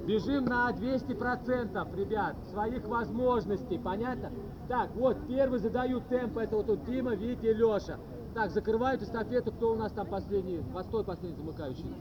Бежим 0.07 0.47
на 0.47 0.71
200%, 0.71 1.97
ребят, 1.97 2.37
своих 2.51 2.87
возможностей, 2.87 3.79
понятно? 3.79 4.31
Так, 4.67 4.95
вот, 4.95 5.17
первый 5.29 5.59
задают 5.59 6.09
темп, 6.09 6.39
это 6.39 6.57
вот 6.57 6.67
тут 6.67 6.85
Дима, 6.85 7.15
Витя 7.15 7.47
и 7.47 7.55
Леша. 7.55 7.99
Так, 8.35 8.51
закрывают 8.51 9.03
эстафету, 9.03 9.53
кто 9.53 9.73
у 9.73 9.77
нас 9.77 9.93
там 9.93 10.07
последний, 10.07 10.63
постой, 10.73 11.05
последний 11.05 11.37
замыкающий. 11.37 11.95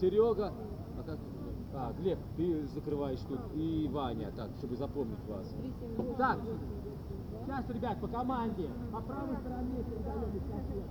Серега, 0.00 0.52
а? 1.06 1.18
А, 1.74 1.92
Глеб, 1.98 2.18
ты 2.36 2.66
закрываешь 2.66 3.20
тут, 3.28 3.40
и 3.54 3.88
Ваня, 3.90 4.30
так, 4.36 4.50
чтобы 4.58 4.76
запомнить 4.76 5.24
вас. 5.26 5.54
Так, 6.18 6.38
сейчас, 7.44 7.70
ребят, 7.70 8.00
по 8.00 8.08
команде, 8.08 8.68
по 8.92 9.00
правой 9.00 9.36
стороне 9.38 9.82
передаем 9.84 10.30
обратно. 10.32 10.82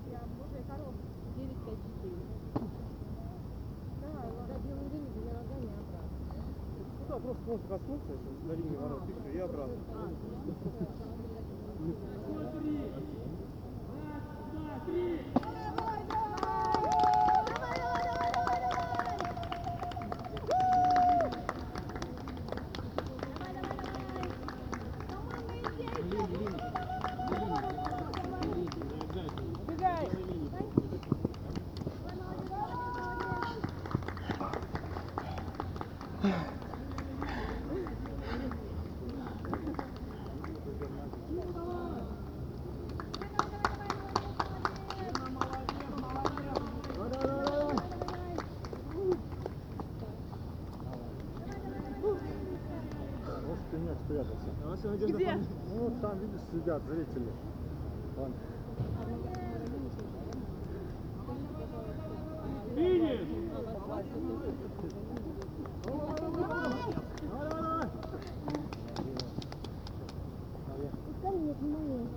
Ну 6.99 7.05
да, 7.07 7.15
просто 7.19 7.43
можно 7.47 7.67
коснуться 7.67 8.11
на 8.47 8.53
линии 8.53 8.75
ворот 8.77 9.01
и 9.07 9.13
все, 9.21 9.37
и 9.37 9.39
обратно. 9.39 9.75
Может, 53.91 54.07
ты 54.07 54.13
мяч 54.13 54.25
спрятался. 54.25 54.49
Где? 55.07 55.31
Ну, 55.69 55.79
вот 55.83 55.95
там, 56.01 56.19
видишь, 56.19 56.41
сидят 56.51 56.81
зрители. 56.83 57.31
Вон. 58.17 58.33
Пускай 71.07 71.35
меня 71.37 71.53
снимает. 71.55 72.07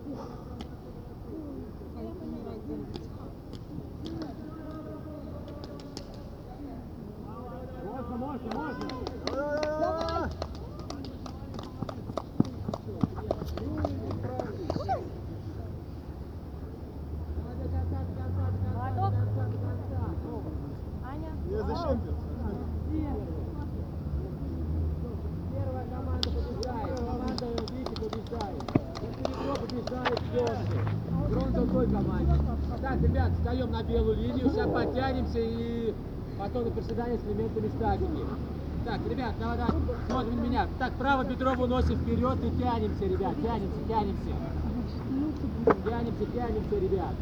Можно, 7.84 8.16
можно, 8.16 8.48
можно. 8.54 8.88
Давай! 9.26 10.30
Молоток. 18.74 19.12
Аня. 21.04 21.30
Я 21.50 21.60
зачем 21.62 22.00
ты? 22.00 22.10
Первая 25.52 25.86
команда 25.86 26.28
побеждает, 26.28 26.98
команда 26.98 27.46
Вики 27.72 27.94
побеждает. 27.94 28.62
Серебро 29.18 29.54
побеждает 29.60 30.20
Лёши. 30.34 30.76
Бронза 31.30 31.60
в 31.60 31.72
той 31.72 31.86
команде. 31.86 32.34
Так, 32.82 32.96
ребят, 33.02 33.30
встаем 33.32 33.70
на 33.70 33.82
белую 33.82 34.16
линию, 34.16 34.50
сейчас 34.50 34.70
подтянемся 34.70 35.38
и 35.40 35.94
приседание 36.74 37.18
с 37.18 37.24
элементами 37.24 37.68
статики. 37.76 38.26
Так, 38.84 39.00
ребят, 39.08 39.34
давай, 39.40 39.56
давай, 39.56 39.74
смотрим 40.06 40.42
меня. 40.42 40.68
Так, 40.78 40.92
правое 40.94 41.26
бедро 41.26 41.54
выносим 41.54 41.96
вперед 41.96 42.38
и 42.44 42.50
тянемся, 42.60 43.04
ребят, 43.04 43.34
тянемся, 43.42 43.80
тянемся. 43.88 44.34
Тянемся, 45.84 46.26
тянемся, 46.34 46.78
ребят. 46.78 47.14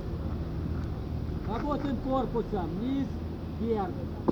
Работаем 1.48 1.96
корпусом. 1.98 2.68
Низ, 2.80 3.06
вверх, 3.60 3.90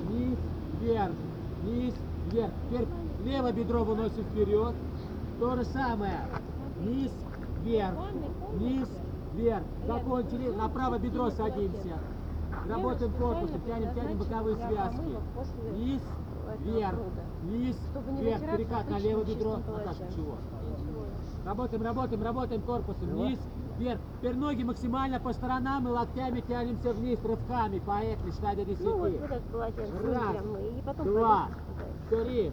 низ, 0.09 0.37
вверх, 0.81 1.11
низ, 1.63 1.93
вверх. 2.31 2.51
Теперь 2.69 2.87
левое 3.23 3.53
бедро 3.53 3.83
выносим 3.83 4.23
вперед. 4.23 4.73
То 5.39 5.55
же 5.55 5.65
самое. 5.65 6.19
Низ, 6.81 7.11
вверх, 7.63 7.93
низ, 8.59 8.87
вверх. 9.35 9.63
Закончили. 9.87 10.49
На 10.49 10.67
правое 10.67 10.99
бедро 10.99 11.29
садимся. 11.31 11.97
Работаем 12.67 13.11
корпусом. 13.13 13.61
Тянем, 13.65 13.93
тянем 13.93 14.17
боковые 14.17 14.55
связки. 14.57 15.17
Низ, 15.73 16.01
вверх, 16.59 16.99
низ, 17.43 17.77
вверх. 18.19 18.41
Перекат 18.41 18.89
на 18.89 18.99
левое 18.99 19.25
бедро. 19.25 19.59
А 19.67 19.79
так, 19.79 19.95
чего? 20.15 20.35
Работаем, 21.45 21.81
работаем, 21.81 22.23
работаем 22.23 22.61
корпусом. 22.61 23.09
Вниз, 23.09 23.39
вверх. 23.77 23.99
Теперь 24.19 24.35
ноги 24.35 24.63
максимально 24.63 25.19
по 25.19 25.33
сторонам 25.33 25.87
и 25.87 25.91
локтями 25.91 26.41
тянемся 26.41 26.93
вниз 26.93 27.19
рывками. 27.23 27.79
Поехали, 27.79 28.31
считай 28.31 28.55
до 28.55 28.65
10. 28.65 28.85
Ну 28.85 28.97
вот 28.97 29.11
вот 29.11 29.23
этот 29.23 29.43
полотенце 29.51 29.93
Раз, 30.03 30.43
и 30.77 30.81
потом 30.85 31.05
два, 31.07 31.47
три, 32.09 32.51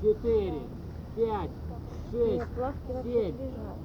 четыре, 0.00 0.62
пять, 1.16 1.50
шесть, 2.10 2.46
семь, 3.02 3.34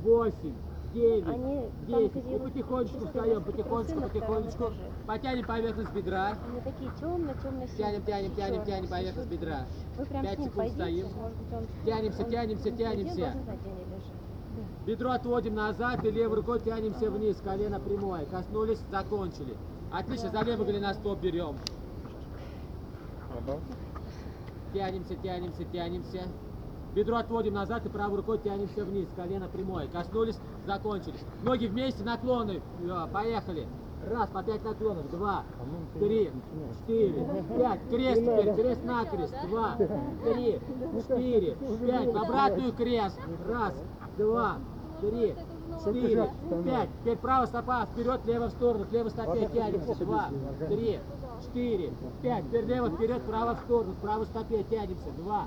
восемь, 0.03 0.53
девять, 0.93 1.27
Они 1.27 1.69
там 1.87 1.87
десять. 1.87 2.15
И 2.15 2.21
кодируют 2.21 2.53
потихонечку 2.53 3.05
встаем, 3.05 3.43
потихонечку, 3.43 4.01
потихонечку. 4.01 4.71
Потянем 5.07 5.45
поверхность 5.45 5.93
бедра. 5.93 6.37
Они 6.47 6.61
такие 6.61 6.91
темно-темно 6.99 7.65
Тянем, 7.77 8.03
тянем, 8.03 8.35
тянем, 8.35 8.65
тянем 8.65 8.89
поверхность 8.89 9.29
бедра. 9.29 9.65
Вы 9.97 10.05
прям 10.05 10.23
Пять 10.23 10.35
с 10.35 10.37
ним 10.39 10.49
секунд 10.49 10.55
пойдите, 10.55 10.81
стоим. 10.81 11.07
может 11.15 11.37
быть 11.37 11.53
он... 11.53 11.85
Тянемся, 11.85 12.23
он 12.23 12.29
тянемся, 12.29 12.71
тянемся. 12.71 13.33
Бедро 14.85 15.11
отводим 15.11 15.55
назад 15.55 16.03
и 16.05 16.11
левой 16.11 16.37
рукой 16.37 16.59
тянемся 16.59 17.09
вниз, 17.09 17.37
колено 17.43 17.79
прямое. 17.79 18.25
Коснулись, 18.25 18.79
закончили. 18.91 19.55
Отлично, 19.91 20.29
за 20.29 20.41
левый 20.41 20.65
голеностоп 20.65 21.19
берем. 21.19 21.55
Ага. 23.37 23.59
Тянемся, 24.73 25.15
тянемся, 25.15 25.63
тянемся. 25.65 26.21
Бедро 26.93 27.17
отводим 27.17 27.53
назад 27.53 27.85
и 27.85 27.89
правой 27.89 28.17
рукой 28.17 28.37
тянемся 28.39 28.85
вниз. 28.85 29.07
Колено 29.15 29.47
прямое. 29.47 29.87
Коснулись, 29.87 30.39
закончились. 30.65 31.23
Ноги 31.43 31.65
вместе, 31.65 32.03
наклоны. 32.03 32.61
Поехали. 33.11 33.67
Раз, 34.11 34.29
по 34.29 34.43
пять 34.43 34.63
наклонов. 34.65 35.09
Два, 35.11 35.43
три, 35.97 36.29
четыре, 36.81 37.25
пять. 37.57 37.79
Крест 37.89 38.21
теперь, 38.21 38.53
крест 38.53 38.83
на 38.83 39.05
крест. 39.05 39.33
Два, 39.47 39.75
три, 40.25 40.59
четыре, 41.01 41.57
пять. 41.87 42.13
В 42.13 42.17
обратную 42.17 42.73
крест. 42.73 43.17
Раз, 43.47 43.73
два, 44.17 44.57
три, 44.99 45.35
четыре, 45.85 46.29
пять. 46.65 46.89
Теперь 47.01 47.17
правая 47.17 47.47
стопа 47.47 47.87
вперед, 47.93 48.21
левая 48.25 48.49
в 48.49 48.51
сторону. 48.51 48.85
К 48.85 48.91
левой 48.91 49.11
стопе 49.11 49.49
тянемся. 49.53 49.95
Два, 49.95 50.27
три, 50.67 50.99
четыре, 51.41 51.93
пять. 52.21 52.45
Теперь 52.47 52.65
лево 52.65 52.89
вперед, 52.89 53.21
право 53.23 53.55
в 53.55 53.59
сторону. 53.59 53.93
К 53.93 54.01
правой 54.01 54.25
стопе 54.25 54.63
тянемся. 54.69 55.11
Два, 55.17 55.45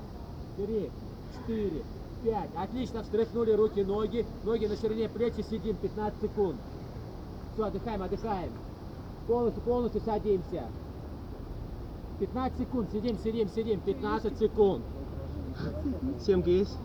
три, 0.57 0.91
четыре, 1.35 1.83
пять. 2.23 2.49
Отлично, 2.55 3.03
встряхнули 3.03 3.51
руки, 3.51 3.83
ноги. 3.83 4.25
Ноги 4.43 4.65
на 4.65 4.75
ширине 4.75 5.09
плечи, 5.09 5.41
сидим 5.49 5.75
15 5.75 6.21
секунд. 6.21 6.57
Все, 7.53 7.65
отдыхаем, 7.65 8.03
отдыхаем. 8.03 8.51
Полностью, 9.27 9.63
полностью 9.63 10.01
садимся. 10.01 10.63
15 12.19 12.59
секунд, 12.59 12.89
сидим, 12.91 13.17
сидим, 13.19 13.49
сидим. 13.49 13.79
15 13.81 14.37
секунд. 14.39 14.83
Семки 16.19 16.49
есть? 16.49 16.77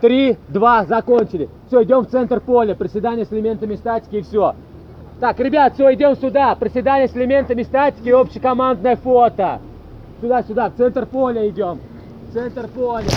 Три, 0.00 0.36
два, 0.48 0.84
закончили. 0.84 1.48
Все, 1.66 1.82
идем 1.82 2.04
в 2.04 2.10
центр 2.10 2.40
поля. 2.40 2.74
Приседание 2.74 3.24
с 3.24 3.32
элементами 3.32 3.74
статики 3.74 4.16
и 4.16 4.22
все. 4.22 4.54
Так, 5.20 5.40
ребят, 5.40 5.74
все, 5.74 5.92
идем 5.94 6.16
сюда. 6.16 6.54
Приседание 6.54 7.08
с 7.08 7.16
элементами 7.16 7.64
статики 7.64 8.08
общекомандное 8.08 8.94
фото. 8.94 9.60
Сюда, 10.20 10.44
сюда, 10.44 10.70
в 10.70 10.76
центр 10.76 11.06
поля 11.06 11.48
идем. 11.48 11.80
В 12.28 12.32
центр 12.32 12.68
поля. 12.68 13.08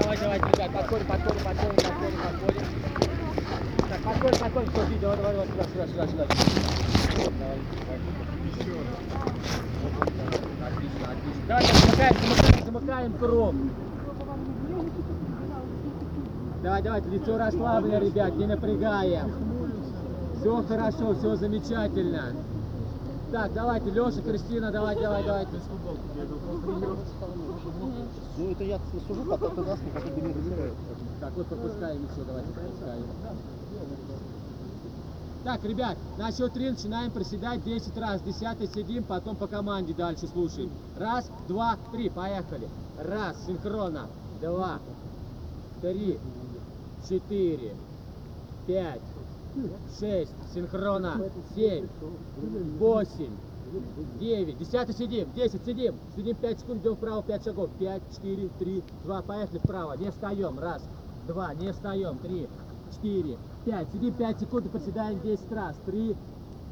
Давай, 0.00 0.16
давайте, 0.16 0.46
ребят, 0.46 0.70
подходим, 0.72 1.06
подходим, 1.06 1.44
подходим, 1.44 1.76
подходим, 1.76 2.18
подходим. 2.22 2.62
Так, 3.88 4.00
подходим, 4.04 4.38
подходим, 4.38 4.70
все, 4.70 4.98
давай, 5.00 5.16
давай, 5.16 5.34
давай, 5.34 5.46
сюда, 5.66 5.86
сюда, 5.86 6.06
сюда, 6.06 6.24
сюда. 6.26 6.79
Давай, 7.16 7.30
давай. 7.30 8.00
Давайте, 11.48 11.74
замыкаем, 11.74 12.14
замыкаем, 12.14 12.64
замыкаем 12.64 13.12
круг. 13.14 13.54
Давай, 16.62 16.82
давайте, 16.82 17.08
лицо 17.08 17.38
расслаблено, 17.38 17.98
ребят, 17.98 18.36
не 18.36 18.46
напрягаем. 18.46 19.32
Все 20.38 20.62
хорошо, 20.62 21.14
все 21.14 21.36
замечательно. 21.36 22.34
Так, 23.32 23.52
давайте, 23.54 23.90
Леша, 23.90 24.22
Кристина, 24.22 24.70
давай, 24.70 24.96
давай, 25.00 25.24
давайте. 25.24 25.60
Ну 28.38 28.50
это 28.50 28.64
я 28.64 28.78
сужу, 29.08 29.24
пока 29.24 29.48
ты 29.48 29.62
ты 30.14 30.20
не. 30.20 30.34
Так, 31.20 31.32
вот 31.36 31.46
пропускаем 31.46 32.02
еще, 32.02 32.24
давайте 32.26 32.50
пропускаем. 32.52 33.04
Так, 35.44 35.64
ребят, 35.64 35.96
на 36.18 36.30
счет 36.32 36.52
три 36.52 36.70
начинаем 36.70 37.10
проседать 37.10 37.64
10 37.64 37.96
раз. 37.96 38.20
Десятый 38.20 38.68
сидим, 38.68 39.04
потом 39.04 39.36
по 39.36 39.46
команде 39.46 39.94
дальше 39.94 40.26
слушаем. 40.26 40.70
Раз, 40.98 41.30
два, 41.48 41.78
три, 41.92 42.10
поехали. 42.10 42.68
Раз, 42.98 43.36
синхронно. 43.46 44.08
Два, 44.42 44.80
три, 45.80 46.18
четыре, 47.08 47.74
пять, 48.66 49.00
шесть, 49.98 50.32
синхронно. 50.52 51.30
Семь, 51.54 51.86
восемь, 52.78 53.34
девять. 54.18 54.58
Десятый 54.58 54.94
сидим, 54.94 55.32
десять 55.34 55.64
сидим. 55.64 55.94
Сидим 56.16 56.36
5 56.36 56.60
секунд, 56.60 56.82
идем 56.82 56.96
вправо, 56.96 57.22
5 57.22 57.44
шагов. 57.44 57.70
Пять, 57.78 58.02
четыре, 58.14 58.50
три, 58.58 58.82
два, 59.04 59.22
поехали 59.22 59.58
вправо. 59.58 59.94
Не 59.94 60.10
встаем. 60.10 60.58
Раз, 60.58 60.82
два, 61.26 61.54
не 61.54 61.72
встаем. 61.72 62.18
Три, 62.18 62.46
четыре, 62.90 63.38
пять. 63.64 63.88
Сидим 63.92 64.14
5 64.14 64.40
секунд 64.40 64.66
и 64.66 64.68
приседаем 64.68 65.20
10 65.20 65.52
раз. 65.52 65.76
Три, 65.86 66.16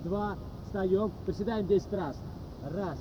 два, 0.04 0.36
встаем, 0.66 1.12
приседаем 1.26 1.66
10 1.66 1.92
раз. 1.92 2.16
Раз, 2.70 2.98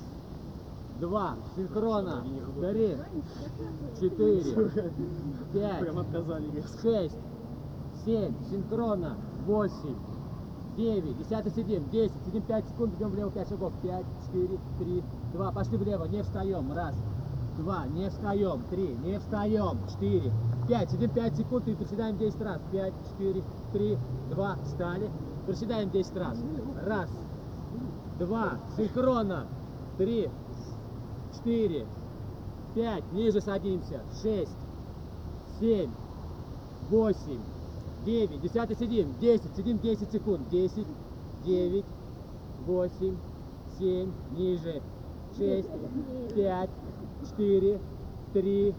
два, 0.99 1.35
синхронно. 1.55 2.23
Три, 2.59 2.97
четыре, 3.99 4.71
пять, 5.53 6.81
шесть, 6.81 7.17
семь, 8.05 8.33
синхронно, 8.49 9.15
восемь, 9.45 9.95
девять, 10.75 11.17
десятый 11.17 11.51
сидим, 11.51 11.89
десять, 11.89 12.13
сидим 12.25 12.41
пять 12.43 12.65
секунд, 12.67 12.93
идем 12.95 13.09
влево 13.09 13.31
пять 13.31 13.49
шагов, 13.49 13.73
пять, 13.81 14.05
четыре, 14.25 14.59
три, 14.79 15.03
два, 15.33 15.51
пошли 15.51 15.77
влево, 15.77 16.05
не 16.05 16.21
встаем, 16.21 16.71
раз, 16.73 16.95
два, 17.57 17.85
не 17.87 18.09
встаем, 18.09 18.63
три, 18.69 18.95
не 19.03 19.19
встаем, 19.19 19.79
четыре, 19.89 20.31
пять, 20.67 20.91
сидим 20.91 21.09
пять 21.09 21.35
секунд 21.35 21.67
и 21.67 21.73
приседаем 21.73 22.17
10 22.17 22.41
раз, 22.41 22.61
пять, 22.71 22.93
четыре, 23.09 23.43
три, 23.73 23.97
два, 24.29 24.57
встали, 24.63 25.09
приседаем 25.45 25.89
10 25.89 26.15
раз, 26.17 26.37
раз, 26.85 27.09
два, 28.19 28.59
синхронно, 28.77 29.47
три, 29.97 30.29
четыре, 31.35 31.85
пять, 32.75 33.03
ниже 33.11 33.41
садимся, 33.41 34.01
шесть, 34.21 34.55
семь, 35.59 35.91
восемь, 36.89 37.41
девять, 38.05 38.41
десятый 38.41 38.75
сидим, 38.75 39.13
десять, 39.19 39.55
сидим 39.55 39.79
10 39.79 40.11
секунд, 40.11 40.47
десять, 40.49 40.87
девять, 41.43 41.85
восемь, 42.65 43.17
семь, 43.79 44.11
ниже, 44.31 44.81
шесть, 45.37 45.69
пять, 46.35 46.69
четыре, 47.25 47.79
три, 48.33 48.75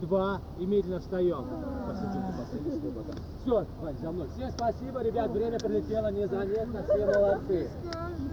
два, 0.00 0.40
и 0.58 0.66
медленно 0.66 1.00
встаем. 1.00 1.46
Все, 3.42 3.66
Вань, 3.80 3.98
за 3.98 4.10
мной. 4.10 4.28
Всем 4.34 4.50
спасибо, 4.50 5.02
ребят, 5.02 5.30
время 5.30 5.58
прилетело 5.58 6.10
незаметно, 6.10 6.82
все 6.84 7.06
молодцы. 7.06 7.70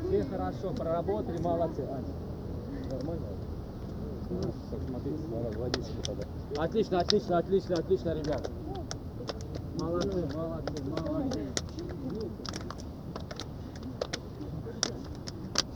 Все 0.08 0.24
хорошо 0.26 0.72
проработали, 0.72 1.42
молодцы. 1.42 1.82
Ань, 1.82 2.06
нормально? 2.92 3.28
Отлично, 6.58 7.00
отлично, 7.00 7.38
отлично, 7.38 7.76
отлично, 7.76 8.14
ребят. 8.14 8.50
Молодцы, 9.80 10.28
молодцы, 10.36 10.84
молодцы. 10.84 11.61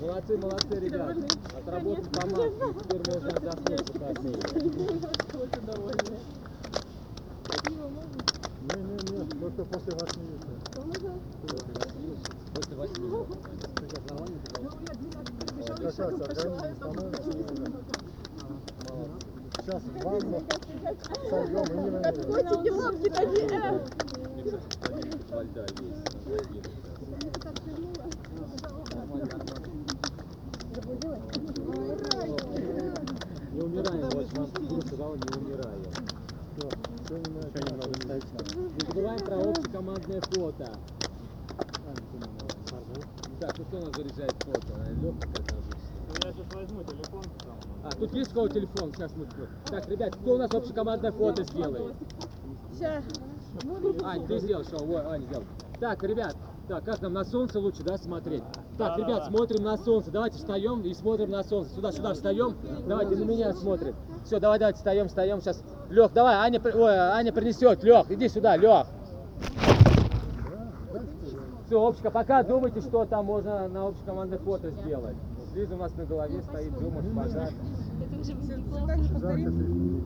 Молодцы, 0.05 0.37
молодцы, 0.37 0.79
ребят. 0.79 1.17
Отработали 1.57 2.05
команду. 2.13 2.75
Теперь 2.79 3.01
можно 3.11 3.29
отдохнуть 3.29 3.89
выходные. 3.89 4.37
Не-не-не, 8.61 9.25
только 9.39 9.61
после 9.65 9.93
восьми 9.93 10.25
вечера. 10.29 10.57
После 12.53 12.75
восьми. 12.75 13.07
Как 15.65 15.79
раз 15.79 15.99
организм 15.99 16.75
становится 16.75 17.29
уже. 17.29 17.43
Сейчас 19.57 19.81
ванну 20.03 20.39
сольем 21.29 21.65
и 21.65 21.77
не 21.81 21.89
намерен. 21.89 22.23
Котики, 22.31 22.69
лапки 22.69 23.09
такие. 23.09 23.47
э. 23.49 23.79
Мне, 24.35 24.43
кстати, 24.43 24.67
витамин 24.67 25.19
во 25.31 25.41
льда 25.43 25.61
есть. 25.61 25.73
Один. 26.27 26.63
Нормально, 28.93 29.25
нормально. 29.25 29.65
Не 33.53 33.61
умираем, 33.61 34.09
вот 34.09 34.27
вам 34.37 34.47
курс 34.67 34.85
сказал, 34.85 35.15
не 35.15 35.21
умираем. 35.39 35.81
Все, 36.57 36.69
все 37.05 37.17
немного. 37.17 37.47
Еще 37.47 37.59
немного 37.63 37.93
ставить 38.01 38.33
надо. 38.33 38.49
Не 38.55 38.79
забываем 38.87 39.19
про 39.19 39.35
общекомандное 39.49 40.21
фото. 40.21 40.67
Так, 43.39 43.53
тут 43.55 43.67
кто 43.67 43.77
у 43.77 43.81
нас 43.81 43.95
заряжает 43.95 44.35
фото? 44.43 44.73
Лёха 45.01 45.19
как 45.21 45.51
обычно. 45.53 45.75
Я 46.23 46.31
сейчас 46.33 46.47
возьму 46.53 46.83
телефон. 46.83 47.23
А, 48.35 48.37
кого 48.37 48.47
телефон? 48.49 48.91
Сейчас 48.93 49.13
мы... 49.15 49.27
Так, 49.65 49.87
ребят, 49.89 50.13
кто 50.13 50.33
у 50.33 50.37
нас 50.37 50.53
общекомандное 50.53 51.13
фото 51.13 51.43
сделает? 51.43 51.95
Ща. 52.77 53.01
Ань, 54.03 54.27
ты 54.27 54.39
сделал, 54.39 54.63
что? 54.65 54.83
Ой, 54.83 55.01
Аня 55.05 55.25
сделал. 55.25 55.45
Так, 55.79 56.03
ребят, 56.03 56.35
так, 56.67 56.83
как 56.83 57.01
нам 57.01 57.13
на 57.13 57.23
солнце 57.23 57.61
лучше, 57.61 57.83
да, 57.83 57.97
смотреть? 57.97 58.43
Так, 58.77 58.97
ребят, 58.97 59.27
смотрим 59.27 59.63
на 59.63 59.77
солнце. 59.77 60.11
Давайте 60.11 60.37
встаем 60.37 60.81
и 60.81 60.93
смотрим 60.93 61.31
на 61.31 61.45
солнце. 61.45 61.75
Сюда, 61.75 61.93
сюда 61.93 62.13
встаем. 62.13 62.57
Давайте 62.85 63.15
на 63.15 63.23
меня 63.23 63.53
смотрим. 63.53 63.95
Все, 64.25 64.41
давай, 64.41 64.59
давайте 64.59 64.79
встаем, 64.79 65.07
встаем. 65.07 65.39
Сейчас. 65.39 65.63
Лех, 65.89 66.11
давай, 66.11 66.35
Аня, 66.35 66.59
ой, 66.61 66.93
Аня 66.93 67.31
принесет. 67.31 67.85
Лех, 67.85 68.11
иди 68.11 68.27
сюда, 68.27 68.57
Лех. 68.57 68.85
Все, 71.67 71.79
общка, 71.79 72.11
пока 72.11 72.43
думайте, 72.43 72.81
что 72.81 73.05
там 73.05 73.25
можно 73.27 73.69
на 73.69 73.87
общекомандное 73.87 74.39
фото 74.39 74.71
сделать. 74.71 75.15
Лиза 75.55 75.75
у 75.75 75.77
нас 75.77 75.95
на 75.95 76.03
голове 76.03 76.41
стоит, 76.41 76.77
Дема 76.77 77.01
шпагат. 77.01 77.53
Это 78.01 78.19
уже 78.19 78.33
же 78.33 79.19
Жарко 79.19 79.51
повторим. 79.51 80.05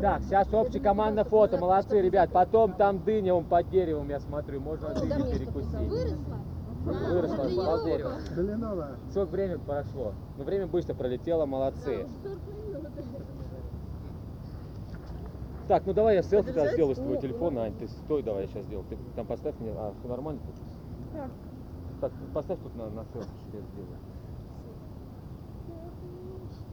Так, 0.00 0.22
сейчас 0.22 0.54
общая 0.54 0.78
команда 0.78 1.24
фото. 1.24 1.58
Молодцы, 1.58 2.00
ребят. 2.00 2.30
Потом 2.30 2.74
там 2.74 3.02
дыня 3.02 3.34
он 3.34 3.44
под 3.44 3.68
деревом, 3.70 4.08
я 4.08 4.20
смотрю. 4.20 4.60
Можно 4.60 4.94
дыню 4.94 5.32
перекусить. 5.32 5.74
Выросла? 5.74 6.36
Выросла 6.84 7.36
под 7.66 7.84
деревом. 7.86 8.12
Сколько 9.10 9.30
времени 9.32 9.56
прошло? 9.56 10.12
Ну, 10.38 10.44
время 10.44 10.68
быстро 10.68 10.94
пролетело, 10.94 11.44
молодцы. 11.44 12.06
Так, 15.66 15.84
ну 15.86 15.92
давай 15.92 16.14
я 16.14 16.22
селфи 16.22 16.52
тогда 16.52 16.72
сделаю 16.72 16.94
с 16.94 16.98
твоего 16.98 17.20
телефона, 17.20 17.64
Ань, 17.64 17.74
ты 17.74 17.88
стой, 17.88 18.22
давай 18.22 18.42
я 18.42 18.48
сейчас 18.48 18.64
сделаю. 18.66 18.86
Ты 18.88 18.96
там 19.16 19.26
поставь 19.26 19.58
мне, 19.58 19.72
а, 19.76 19.92
все 19.98 20.08
нормально? 20.08 20.40
Так. 21.12 21.28
Так, 22.06 22.12
поставь 22.34 22.58
тут 22.60 22.76
на, 22.76 22.88
на 22.90 23.04
селфи, 23.12 23.28
что 23.48 23.56
я 23.56 23.62
сделаю. 23.72 23.98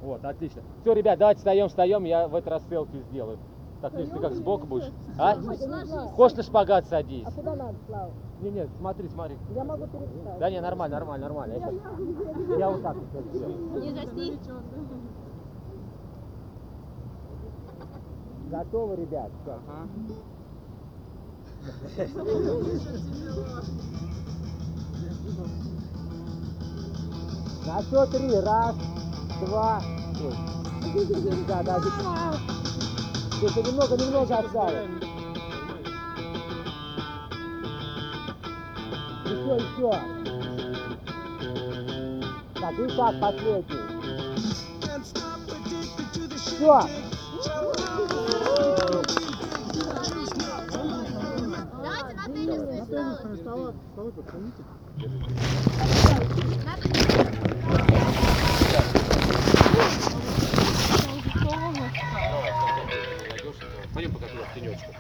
Вот, 0.01 0.23
отлично. 0.23 0.61
Все, 0.81 0.93
ребят, 0.93 1.17
давайте 1.17 1.39
встаем, 1.39 1.69
встаем, 1.69 2.03
я 2.03 2.27
в 2.27 2.36
этот 2.36 2.49
раз 2.49 2.63
селфи 2.69 3.01
сделаю. 3.09 3.39
Так, 3.81 3.93
ты 3.93 4.05
как 4.05 4.34
сбоку 4.36 4.67
будешь? 4.67 4.91
А? 5.17 5.36
Хочешь 6.11 6.38
на 6.38 6.43
шпагат 6.43 6.86
садись? 6.86 7.27
Куда 7.36 7.55
надо, 7.55 7.75
Слава? 7.88 8.11
Не, 8.41 8.51
нет, 8.51 8.69
смотри, 8.77 9.09
смотри. 9.09 9.38
Я 9.55 9.63
могу 9.63 9.88
перестать. 9.88 10.39
Да 10.39 10.49
не, 10.51 10.61
нормально, 10.61 10.97
нормально, 10.97 11.27
нормально. 11.27 11.53
Я, 11.53 11.59
щас- 11.59 12.59
я 12.59 12.69
вот 12.69 12.84
так 12.84 12.95
вот 12.95 13.05
сделаю. 13.34 13.57
Не 13.81 13.91
засни. 13.91 14.39
Готовы, 18.51 18.95
ребят? 18.97 19.31
Как? 19.45 19.59
На 27.66 27.82
счет 27.82 28.10
три. 28.12 28.39
Раз, 28.39 28.76
два. 29.45 29.82
Ой. 30.22 30.34
Да, 31.47 31.64
да, 31.64 31.80
Слушай, 33.39 33.64
немного, 33.64 33.97
немного 33.97 34.38
отстали. 34.38 34.88
Еще, 39.26 39.56
еще. 39.58 39.91
Так, 42.54 42.80
и 42.80 42.88
так, 42.95 43.20
последний. 43.20 43.93
Все. 46.38 46.88
Давайте 51.82 52.14
на 52.16 52.26
теннисный 52.26 52.82
стол. 52.86 53.04
Вставай, 53.34 53.74
вставай, 53.89 54.12
подходите. 54.12 54.64
Пойдем 63.94 64.12
пока 64.14 64.28
туда 64.28 64.44
в 64.44 64.54
тенечку. 64.54 64.94